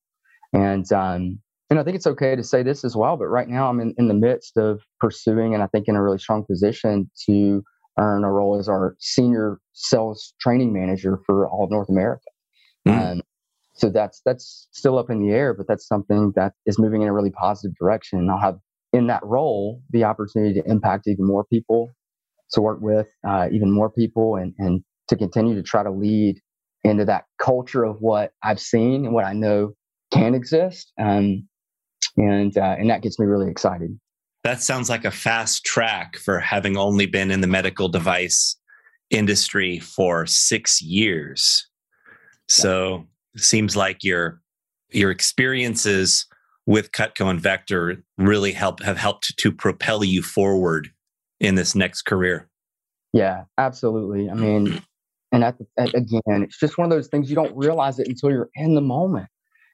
[0.53, 1.39] And, um,
[1.71, 3.95] and I think it's okay to say this as well, but right now I'm in,
[3.97, 7.63] in the midst of pursuing and I think in a really strong position to
[7.99, 12.25] earn a role as our senior sales training manager for all of North America.
[12.87, 13.13] Mm.
[13.13, 13.23] Um,
[13.75, 17.09] so that's that's still up in the air, but that's something that is moving in
[17.09, 18.29] a really positive direction.
[18.29, 18.59] I'll have
[18.93, 21.91] in that role the opportunity to impact even more people,
[22.53, 26.41] to work with uh, even more people, and, and to continue to try to lead
[26.85, 29.73] into that culture of what I've seen and what I know
[30.13, 30.93] can exist.
[31.01, 31.49] Um,
[32.17, 33.99] and uh, and that gets me really excited.
[34.45, 38.57] That sounds like a fast track for having only been in the medical device
[39.11, 41.69] industry for six years.
[42.49, 44.41] So it seems like your
[44.91, 46.27] your experiences
[46.67, 50.93] with Cutco and Vector really help have helped to propel you forward
[51.41, 52.49] in this next career.
[53.13, 54.31] Yeah, absolutely.
[54.31, 54.81] I mean,
[55.33, 58.31] and at, at, again, it's just one of those things you don't realize it until
[58.31, 59.29] you're in the moment,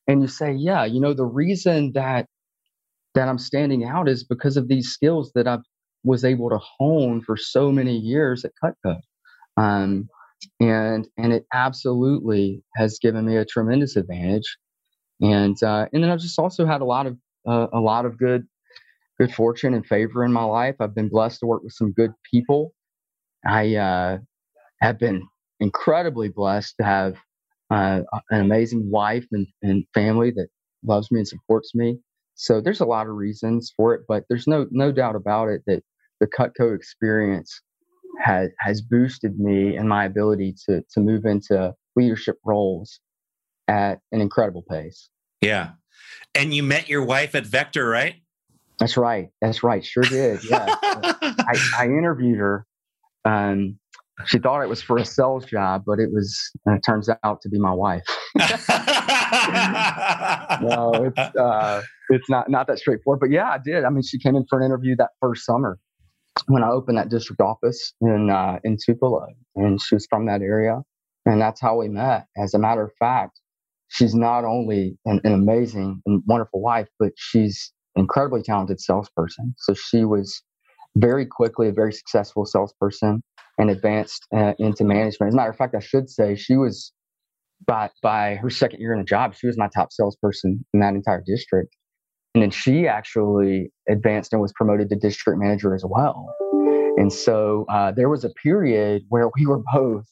[0.07, 2.27] and you say, "Yeah, you know, the reason that
[3.15, 5.59] that I'm standing out is because of these skills that I
[6.05, 9.01] was able to hone for so many years at Cutco."
[9.57, 10.09] Um,
[10.61, 14.57] and and it absolutely has given me a tremendous advantage.
[15.21, 17.17] And uh, and then I've just also had a lot of
[17.49, 18.47] uh, a lot of good
[19.19, 20.77] good fortune and favor in my life.
[20.81, 22.73] I've been blessed to work with some good people.
[23.47, 24.19] I uh,
[24.81, 25.27] have been
[25.61, 27.17] incredibly blessed to have
[27.71, 30.49] uh, an amazing wife and, and family that
[30.85, 31.99] loves me and supports me.
[32.35, 35.63] So there's a lot of reasons for it, but there's no no doubt about it
[35.67, 35.83] that
[36.21, 37.61] the Cutco experience
[38.21, 43.01] has has boosted me and my ability to to move into leadership roles
[43.69, 45.09] at an incredible pace.
[45.41, 45.71] Yeah.
[46.35, 48.17] And you met your wife at Vector, right?
[48.79, 49.29] That's right.
[49.41, 49.85] That's right.
[49.85, 50.41] Sure did.
[50.51, 50.67] Yeah.
[50.71, 52.67] I, I, interviewed her.
[53.25, 53.79] Um,
[54.27, 57.41] she thought it was for a sales job, but it was, and it turns out
[57.43, 58.05] to be my wife.
[58.37, 58.45] no,
[61.05, 63.85] it's, uh, it's not, not that straightforward, but yeah, I did.
[63.85, 65.79] I mean, she came in for an interview that first summer
[66.47, 70.43] when I opened that district office in uh, in Tupelo, and she was from that
[70.43, 70.81] area,
[71.27, 72.27] and that's how we met.
[72.37, 73.41] As a matter of fact,
[73.89, 79.55] she's not only an, an amazing and wonderful wife, but she's an incredibly talented salesperson.
[79.59, 80.43] So she was
[80.97, 83.23] very quickly a very successful salesperson
[83.59, 85.29] and advanced uh, into management.
[85.29, 86.93] As a matter of fact, I should say she was
[87.67, 90.95] by by her second year in the job, she was my top salesperson in that
[90.95, 91.75] entire district.
[92.35, 96.33] And then she actually advanced and was promoted to district manager as well.
[96.97, 100.05] And so uh, there was a period where we were both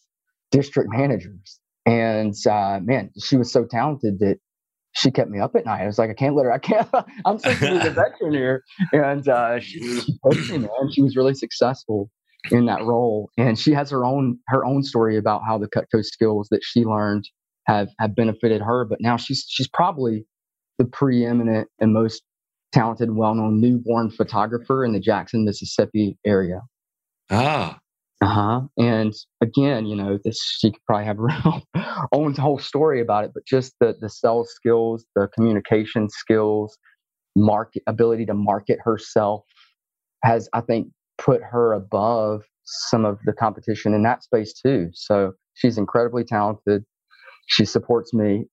[0.50, 1.60] district managers.
[1.86, 4.38] And uh, man, she was so talented that
[4.92, 5.82] she kept me up at night.
[5.82, 6.52] I was like, I can't let her.
[6.52, 6.88] I can't.
[7.24, 10.70] I'm supposed to be the veteran here, and uh, she, she pushed me, man.
[10.90, 12.10] She was really successful
[12.50, 16.04] in that role, and she has her own her own story about how the Cutco
[16.04, 17.28] skills that she learned
[17.66, 18.84] have have benefited her.
[18.84, 20.26] But now she's she's probably
[20.78, 22.22] the preeminent and most
[22.72, 26.62] talented, well known newborn photographer in the Jackson, Mississippi area.
[27.30, 27.78] Ah.
[28.22, 28.60] Uh huh.
[28.78, 29.12] And
[29.42, 31.18] again, you know, this she could probably have
[31.74, 36.78] her own whole story about it, but just the the sales skills, the communication skills,
[37.36, 39.44] market ability to market herself
[40.24, 40.88] has, I think,
[41.18, 44.90] put her above some of the competition in that space too.
[44.92, 46.84] So she's incredibly talented.
[47.46, 48.46] She supports me.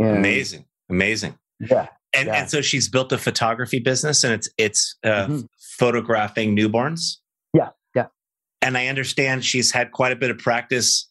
[0.00, 1.36] Amazing, amazing.
[1.58, 1.88] Yeah.
[2.12, 2.34] And, yeah.
[2.34, 5.40] and so she's built a photography business and it's it's uh, mm-hmm.
[5.78, 7.16] photographing newborns.
[8.62, 11.08] And I understand she's had quite a bit of practice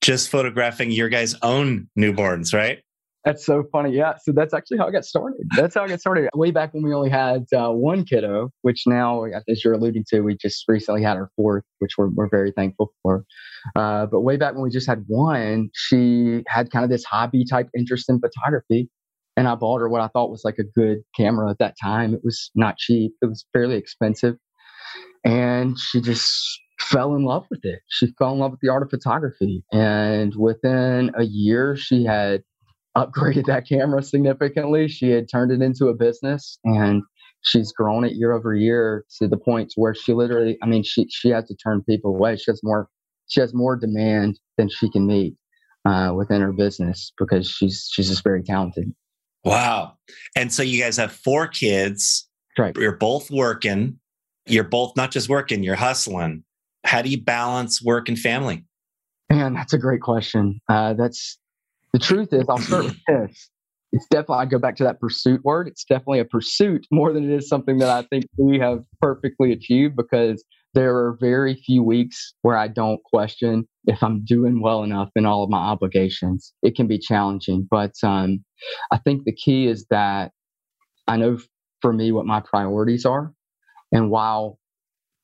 [0.00, 2.78] just photographing your guys' own newborns, right?
[3.24, 3.90] That's so funny.
[3.90, 4.14] Yeah.
[4.22, 5.40] So that's actually how I got started.
[5.56, 6.30] That's how I got started.
[6.34, 10.20] Way back when we only had uh, one kiddo, which now, as you're alluding to,
[10.20, 13.24] we just recently had our fourth, which we're, we're very thankful for.
[13.76, 17.44] Uh, but way back when we just had one, she had kind of this hobby
[17.44, 18.88] type interest in photography
[19.38, 22.12] and I bought her what I thought was like a good camera at that time.
[22.12, 23.12] It was not cheap.
[23.22, 24.34] It was fairly expensive.
[25.24, 26.58] And she just
[26.90, 27.80] fell in love with it.
[27.88, 29.64] She fell in love with the art of photography.
[29.72, 32.42] And within a year, she had
[32.96, 34.88] upgraded that camera significantly.
[34.88, 37.02] She had turned it into a business and
[37.42, 41.06] she's grown it year over year to the point where she literally, I mean, she,
[41.08, 42.36] she has to turn people away.
[42.36, 42.88] She has more,
[43.28, 45.34] she has more demand than she can meet
[45.84, 48.92] uh, within her business because she's, she's just very talented.
[49.44, 49.98] Wow.
[50.34, 52.28] And so you guys have four kids.
[52.58, 52.76] Right.
[52.76, 54.00] You're both working.
[54.46, 56.42] You're both not just working, you're hustling.
[56.88, 58.64] How do you balance work and family?
[59.28, 60.58] Man, that's a great question.
[60.70, 61.38] Uh, that's
[61.92, 63.50] the truth is, I'll start with this.
[63.92, 65.68] It's definitely, I go back to that pursuit word.
[65.68, 69.52] It's definitely a pursuit more than it is something that I think we have perfectly
[69.52, 74.82] achieved because there are very few weeks where I don't question if I'm doing well
[74.82, 76.54] enough in all of my obligations.
[76.62, 78.42] It can be challenging, but um,
[78.90, 80.32] I think the key is that
[81.06, 81.38] I know
[81.82, 83.34] for me what my priorities are.
[83.92, 84.58] And while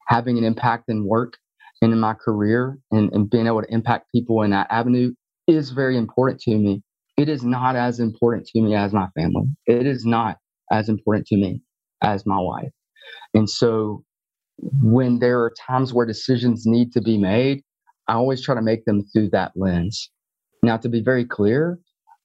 [0.09, 1.39] having an impact in work
[1.85, 5.13] and in my career and, and being able to impact people in that avenue
[5.47, 6.83] is very important to me,
[7.19, 9.45] it is not as important to me as my family.
[9.67, 10.39] It is not
[10.73, 11.61] as important to me
[12.03, 12.71] as my wife.
[13.35, 14.03] And so
[14.83, 17.63] when there are times where decisions need to be made,
[18.09, 20.11] I always try to make them through that lens.
[20.63, 21.79] Now, to be very clear,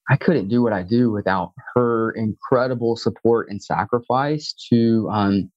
[0.10, 5.52] I couldn't do what I do without her incredible support and sacrifice to um,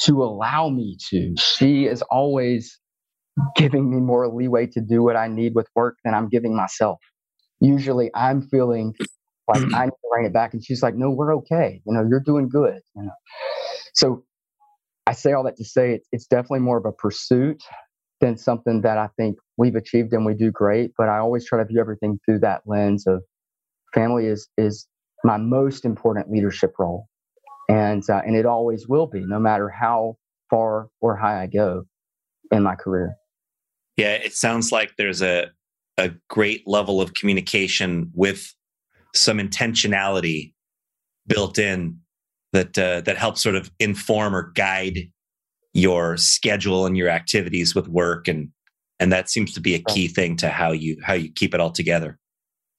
[0.00, 1.34] to allow me to.
[1.38, 2.78] She is always
[3.56, 6.98] giving me more leeway to do what I need with work than I'm giving myself.
[7.60, 8.94] Usually, I'm feeling
[9.48, 11.80] like I need to bring it back, and she's like, "No, we're okay.
[11.86, 13.14] You know, you're doing good." You know,
[13.94, 14.24] so
[15.06, 17.62] I say all that to say it's, it's definitely more of a pursuit
[18.20, 20.92] than something that I think we've achieved and we do great.
[20.98, 23.22] But I always try to view everything through that lens of
[23.94, 24.86] family is is
[25.24, 27.08] my most important leadership role,
[27.68, 30.16] and uh, and it always will be, no matter how
[30.50, 31.84] far or high I go
[32.50, 33.16] in my career.
[33.96, 35.50] Yeah, it sounds like there's a
[35.98, 38.54] a great level of communication with
[39.14, 40.52] some intentionality
[41.26, 41.98] built in
[42.52, 45.10] that uh, that helps sort of inform or guide
[45.72, 48.28] your schedule and your activities with work.
[48.28, 48.50] And
[48.98, 51.60] and that seems to be a key thing to how you how you keep it
[51.60, 52.18] all together.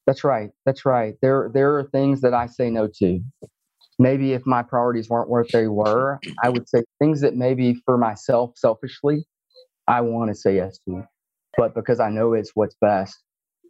[0.06, 0.52] That's right.
[0.66, 1.16] That's right.
[1.22, 3.20] There there are things that i say no to.
[4.00, 7.98] Maybe if my priorities weren't what they were i would say things that maybe for
[7.98, 9.26] myself selfishly
[9.88, 11.04] i want to say yes to
[11.58, 13.16] but because i know it's what's best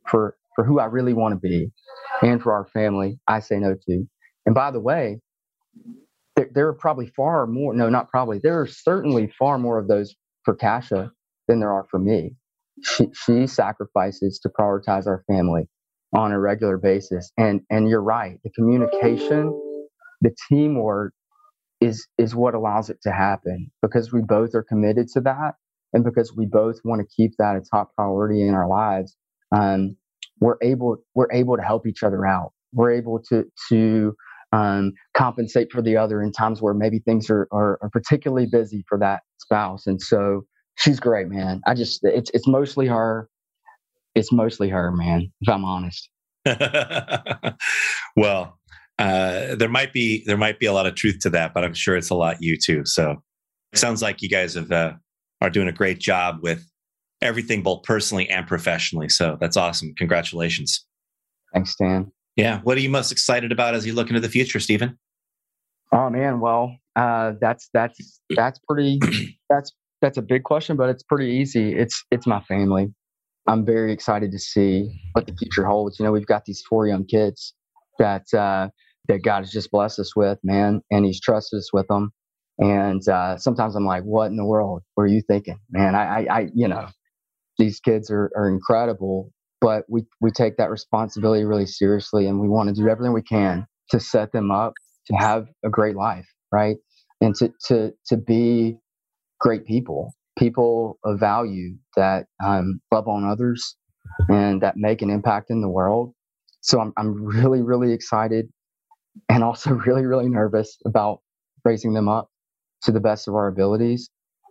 [0.07, 1.72] for for who i really want to be
[2.22, 4.05] and for our family i say no to
[4.45, 5.18] and by the way
[6.38, 9.89] there, there are probably far more, no, not probably, there are certainly far more of
[9.89, 10.15] those
[10.45, 11.11] for Kasha
[11.49, 12.36] than there are for me.
[12.84, 15.70] She, she sacrifices to prioritize our family
[16.15, 17.32] on a regular basis.
[17.38, 19.53] And, and you're right, the communication,
[20.22, 21.13] the teamwork
[21.82, 25.55] is, is what allows it to happen because we both are committed to that.
[25.94, 29.16] And because we both want to keep that a top priority in our lives,
[29.56, 29.96] um,
[30.40, 32.52] we're able, we're able to help each other out.
[32.74, 34.14] We're able to, to
[34.52, 38.84] um, compensate for the other in times where maybe things are, are, are particularly busy
[38.88, 39.88] for that spouse.
[39.88, 40.44] And so
[40.78, 41.62] she's great, man.
[41.68, 43.30] I just it's it's mostly her.
[44.16, 45.32] It's mostly her, man.
[45.42, 46.10] If I'm honest.
[48.16, 48.58] well,
[48.98, 51.74] uh, there might be there might be a lot of truth to that, but I'm
[51.74, 52.86] sure it's a lot you too.
[52.86, 53.22] So
[53.74, 54.94] it sounds like you guys have uh,
[55.42, 56.70] are doing a great job with
[57.22, 59.10] everything, both personally and professionally.
[59.10, 59.94] So that's awesome.
[59.96, 60.86] Congratulations.
[61.54, 62.12] Thanks, Dan.
[62.36, 62.60] Yeah.
[62.62, 64.98] What are you most excited about as you look into the future, Stephen?
[65.92, 69.00] Oh man, well, uh, that's that's that's pretty
[69.50, 69.72] that's
[70.02, 71.76] that's a big question, but it's pretty easy.
[71.78, 72.94] It's it's my family.
[73.48, 75.98] I'm very excited to see what the future holds.
[75.98, 77.54] You know, we've got these four young kids
[78.00, 78.68] that uh,
[79.08, 82.12] that God has just blessed us with, man, and He's trusted us with them.
[82.60, 85.95] And uh, sometimes I'm like, what in the world were you thinking, man?
[85.95, 86.88] I, I, I you know,
[87.60, 89.32] these kids are, are incredible,
[89.62, 93.24] but we we take that responsibility really seriously and we want to do everything we
[93.24, 94.74] can to set them up
[95.08, 96.78] to have a great life right?
[97.22, 98.78] And to to to be
[99.39, 103.76] great people people of value that um, love on others
[104.30, 106.14] and that make an impact in the world.
[106.62, 108.47] So I'm, I'm really really excited
[109.30, 111.20] and also really really nervous about
[111.66, 112.30] raising them up
[112.88, 114.10] to the best of our abilities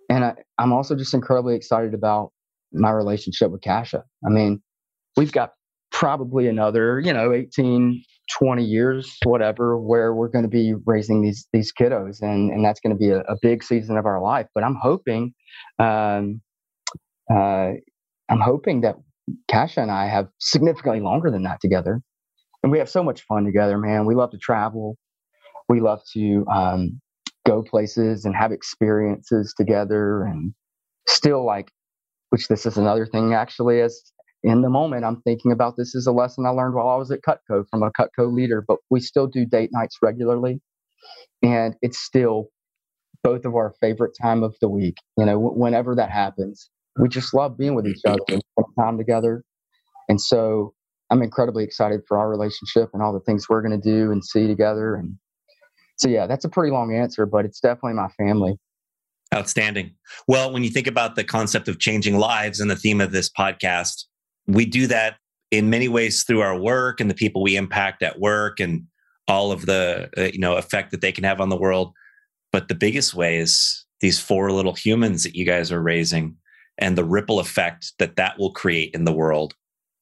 [0.09, 2.33] and I, i'm also just incredibly excited about
[2.73, 4.63] my relationship with kasha i mean
[5.17, 5.53] we've got
[5.97, 8.03] probably another, you know, 18,
[8.39, 12.81] 20 years, whatever, where we're going to be raising these these kiddos, and and that's
[12.81, 14.47] going to be a, a, big season of our life.
[14.55, 15.33] But I'm hoping,
[15.79, 16.43] um,
[17.33, 17.73] uh,
[18.29, 18.97] I'm hoping that
[19.51, 22.03] Kasha and I have significantly longer than that together,
[22.63, 24.05] and we have so much fun together, man.
[24.05, 24.99] We love to travel,
[25.69, 27.01] we love to um,
[27.47, 30.53] go places and have experiences together, and
[31.07, 31.71] still like,
[32.31, 34.03] which this is another thing actually as
[34.43, 37.11] in the moment, I'm thinking about this is a lesson I learned while I was
[37.11, 40.61] at Cutco from a Cutco leader, but we still do date nights regularly.
[41.43, 42.49] And it's still
[43.25, 44.99] both of our favorite time of the week.
[45.17, 48.43] You know, whenever that happens, we just love being with each other and
[48.79, 49.43] time together.
[50.09, 50.75] And so
[51.11, 54.25] I'm incredibly excited for our relationship and all the things we're going to do and
[54.25, 54.95] see together.
[54.95, 55.19] And
[55.97, 58.59] so, yeah, that's a pretty long answer, but it's definitely my family.
[59.35, 59.95] Outstanding.
[60.29, 63.29] Well, when you think about the concept of changing lives and the theme of this
[63.29, 64.05] podcast,
[64.47, 65.17] we do that
[65.51, 68.85] in many ways through our work and the people we impact at work and
[69.29, 71.93] all of the uh, you know effect that they can have on the world
[72.53, 76.37] but the biggest way is these four little humans that you guys are raising
[76.79, 79.55] and the ripple effect that that will create in the world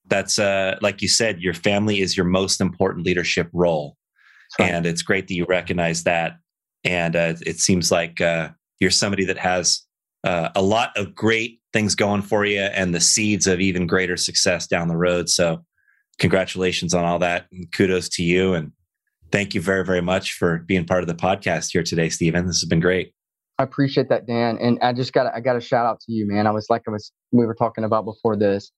[0.06, 3.96] that's uh like you said your family is your most important leadership role
[4.58, 6.34] and it's great that you recognize that
[6.84, 9.82] and uh, it seems like uh, you're somebody that has
[10.22, 14.16] uh, a lot of great things going for you and the seeds of even greater
[14.16, 15.28] success down the road.
[15.28, 15.64] So,
[16.18, 17.46] congratulations on all that.
[17.50, 18.54] And kudos to you.
[18.54, 18.70] And
[19.32, 22.46] thank you very, very much for being part of the podcast here today, Stephen.
[22.46, 23.12] This has been great.
[23.58, 24.58] I appreciate that, Dan.
[24.58, 26.46] And I just got I got a shout out to you, man.
[26.46, 28.70] I was like I was we were talking about before this.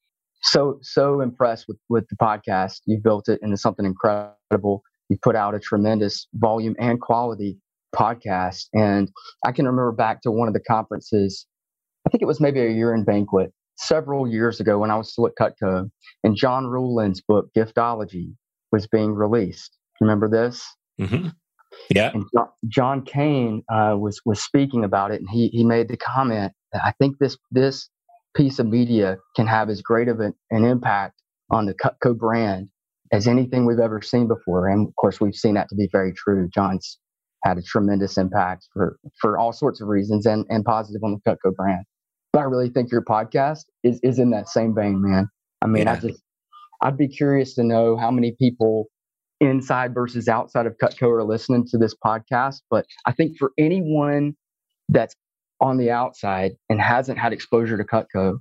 [0.42, 2.80] So so impressed with with the podcast.
[2.86, 4.82] You built it into something incredible.
[5.08, 7.58] You put out a tremendous volume and quality
[7.94, 8.66] podcast.
[8.74, 9.10] And
[9.44, 11.46] I can remember back to one of the conferences.
[12.06, 15.12] I think it was maybe a year in banquet several years ago when I was
[15.12, 15.90] still at Cutco,
[16.24, 18.34] and John Ruhlin's book Giftology
[18.72, 19.76] was being released.
[20.00, 20.64] Remember this?
[21.00, 21.28] Mm-hmm.
[21.94, 22.12] Yeah.
[22.14, 22.24] And
[22.68, 26.82] John Kane uh, was was speaking about it, and he he made the comment that
[26.84, 27.88] I think this this
[28.34, 32.68] piece of media can have as great of an, an impact on the Cutco brand
[33.12, 34.68] as anything we've ever seen before.
[34.68, 36.48] And of course, we've seen that to be very true.
[36.52, 36.98] John's
[37.44, 41.30] had a tremendous impact for for all sorts of reasons and and positive on the
[41.30, 41.84] Cutco brand.
[42.32, 45.28] But I really think your podcast is is in that same vein, man.
[45.62, 45.92] I mean, yeah.
[45.92, 46.22] I just
[46.82, 48.86] I'd be curious to know how many people
[49.40, 52.62] inside versus outside of Cutco are listening to this podcast.
[52.70, 54.34] But I think for anyone
[54.88, 55.14] that's
[55.60, 58.38] on the outside and hasn't had exposure to Cutco,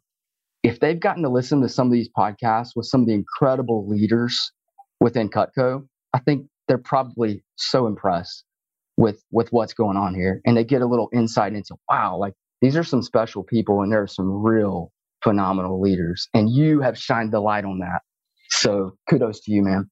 [0.66, 3.88] if they've gotten to listen to some of these podcasts with some of the incredible
[3.88, 4.52] leaders
[5.00, 8.44] within Cutco, I think they're probably so impressed
[8.98, 12.34] with with what's going on here and they get a little insight into wow like
[12.62, 14.90] these are some special people and there are some real
[15.22, 18.00] phenomenal leaders and you have shined the light on that
[18.52, 19.90] so kudos to you man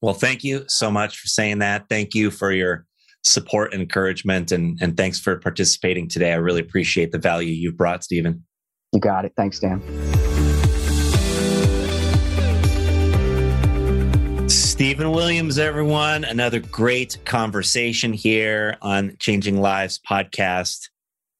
[0.00, 1.88] well, thank you so much for saying that.
[1.88, 2.86] Thank you for your
[3.24, 4.52] support and encouragement.
[4.52, 6.32] And, and thanks for participating today.
[6.32, 8.44] I really appreciate the value you've brought, Stephen.
[8.92, 9.32] You got it.
[9.36, 9.82] Thanks, Dan.
[14.48, 16.24] Stephen Williams, everyone.
[16.24, 20.88] Another great conversation here on Changing Lives podcast.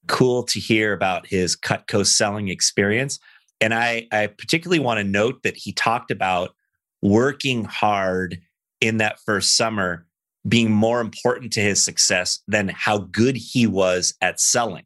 [0.09, 3.19] Cool to hear about his Cutco selling experience.
[3.61, 6.55] And I, I particularly want to note that he talked about
[7.01, 8.41] working hard
[8.81, 10.05] in that first summer
[10.47, 14.85] being more important to his success than how good he was at selling.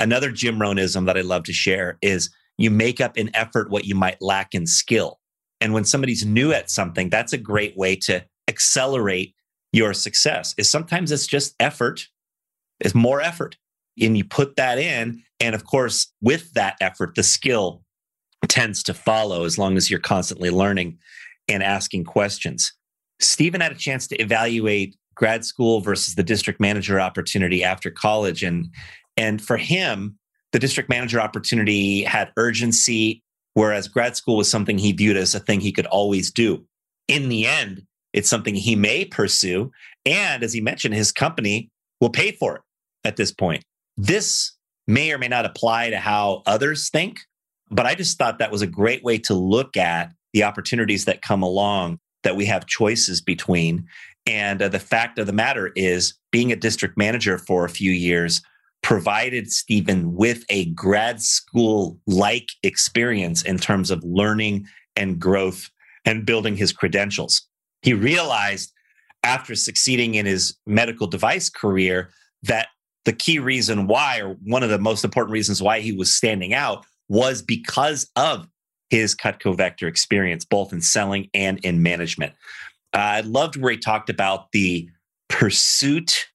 [0.00, 3.84] Another Jim Rohnism that I love to share is you make up in effort what
[3.84, 5.20] you might lack in skill.
[5.60, 9.34] And when somebody's new at something, that's a great way to accelerate
[9.72, 10.54] your success.
[10.56, 12.08] Is sometimes it's just effort,
[12.80, 13.56] it's more effort.
[14.00, 15.22] And you put that in.
[15.38, 17.82] And of course, with that effort, the skill
[18.48, 20.98] tends to follow as long as you're constantly learning
[21.46, 22.72] and asking questions.
[23.20, 28.42] Stephen had a chance to evaluate grad school versus the district manager opportunity after college.
[28.42, 28.68] And,
[29.20, 30.18] and for him,
[30.52, 35.40] the district manager opportunity had urgency, whereas grad school was something he viewed as a
[35.40, 36.64] thing he could always do.
[37.06, 37.82] In the end,
[38.14, 39.70] it's something he may pursue.
[40.06, 41.68] And as he mentioned, his company
[42.00, 42.62] will pay for it
[43.04, 43.62] at this point.
[43.98, 44.52] This
[44.88, 47.20] may or may not apply to how others think,
[47.70, 51.20] but I just thought that was a great way to look at the opportunities that
[51.20, 53.86] come along that we have choices between.
[54.24, 57.90] And uh, the fact of the matter is, being a district manager for a few
[57.90, 58.40] years
[58.82, 64.66] provided Stephen with a grad school like experience in terms of learning
[64.96, 65.70] and growth
[66.04, 67.42] and building his credentials.
[67.82, 68.72] He realized
[69.22, 72.10] after succeeding in his medical device career
[72.42, 72.68] that
[73.04, 76.54] the key reason why, or one of the most important reasons why he was standing
[76.54, 78.46] out, was because of
[78.88, 82.32] his Cutco Vector experience, both in selling and in management.
[82.92, 84.88] Uh, I loved where he talked about the
[85.28, 86.29] pursuit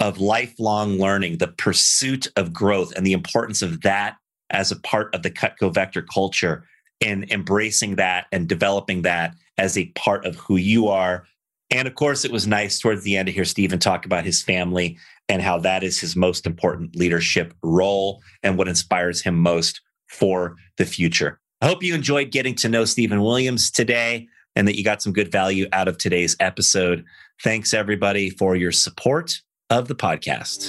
[0.00, 4.16] of lifelong learning, the pursuit of growth, and the importance of that
[4.48, 6.64] as a part of the Cutco Vector culture
[7.00, 11.24] and embracing that and developing that as a part of who you are.
[11.70, 14.42] And of course, it was nice towards the end to hear Stephen talk about his
[14.42, 14.98] family
[15.28, 20.56] and how that is his most important leadership role and what inspires him most for
[20.78, 21.38] the future.
[21.60, 24.26] I hope you enjoyed getting to know Stephen Williams today
[24.56, 27.04] and that you got some good value out of today's episode.
[27.44, 29.40] Thanks, everybody, for your support
[29.70, 30.68] of the podcast.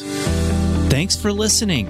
[0.90, 1.88] Thanks for listening.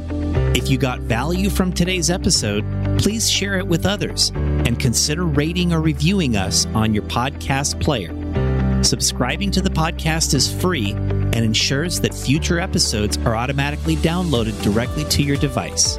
[0.56, 2.64] If you got value from today's episode,
[3.00, 8.16] please share it with others and consider rating or reviewing us on your podcast player.
[8.84, 15.04] Subscribing to the podcast is free and ensures that future episodes are automatically downloaded directly
[15.06, 15.98] to your device.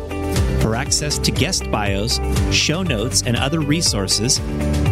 [0.62, 2.18] For access to guest bios,
[2.54, 4.38] show notes, and other resources,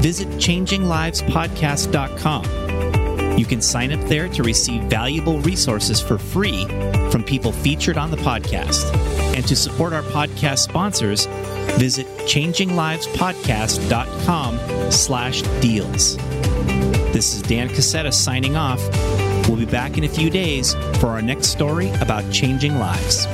[0.03, 2.60] visit changinglivespodcast.com.
[3.41, 6.67] You can sign up there to receive valuable resources for free
[7.11, 8.85] from people featured on the podcast.
[9.35, 11.25] And to support our podcast sponsors,
[11.79, 16.19] visit changinglivespodcast.com slash deals.
[17.15, 18.79] This is Dan Casetta signing off.
[19.49, 23.27] We'll be back in a few days for our next story about changing lives.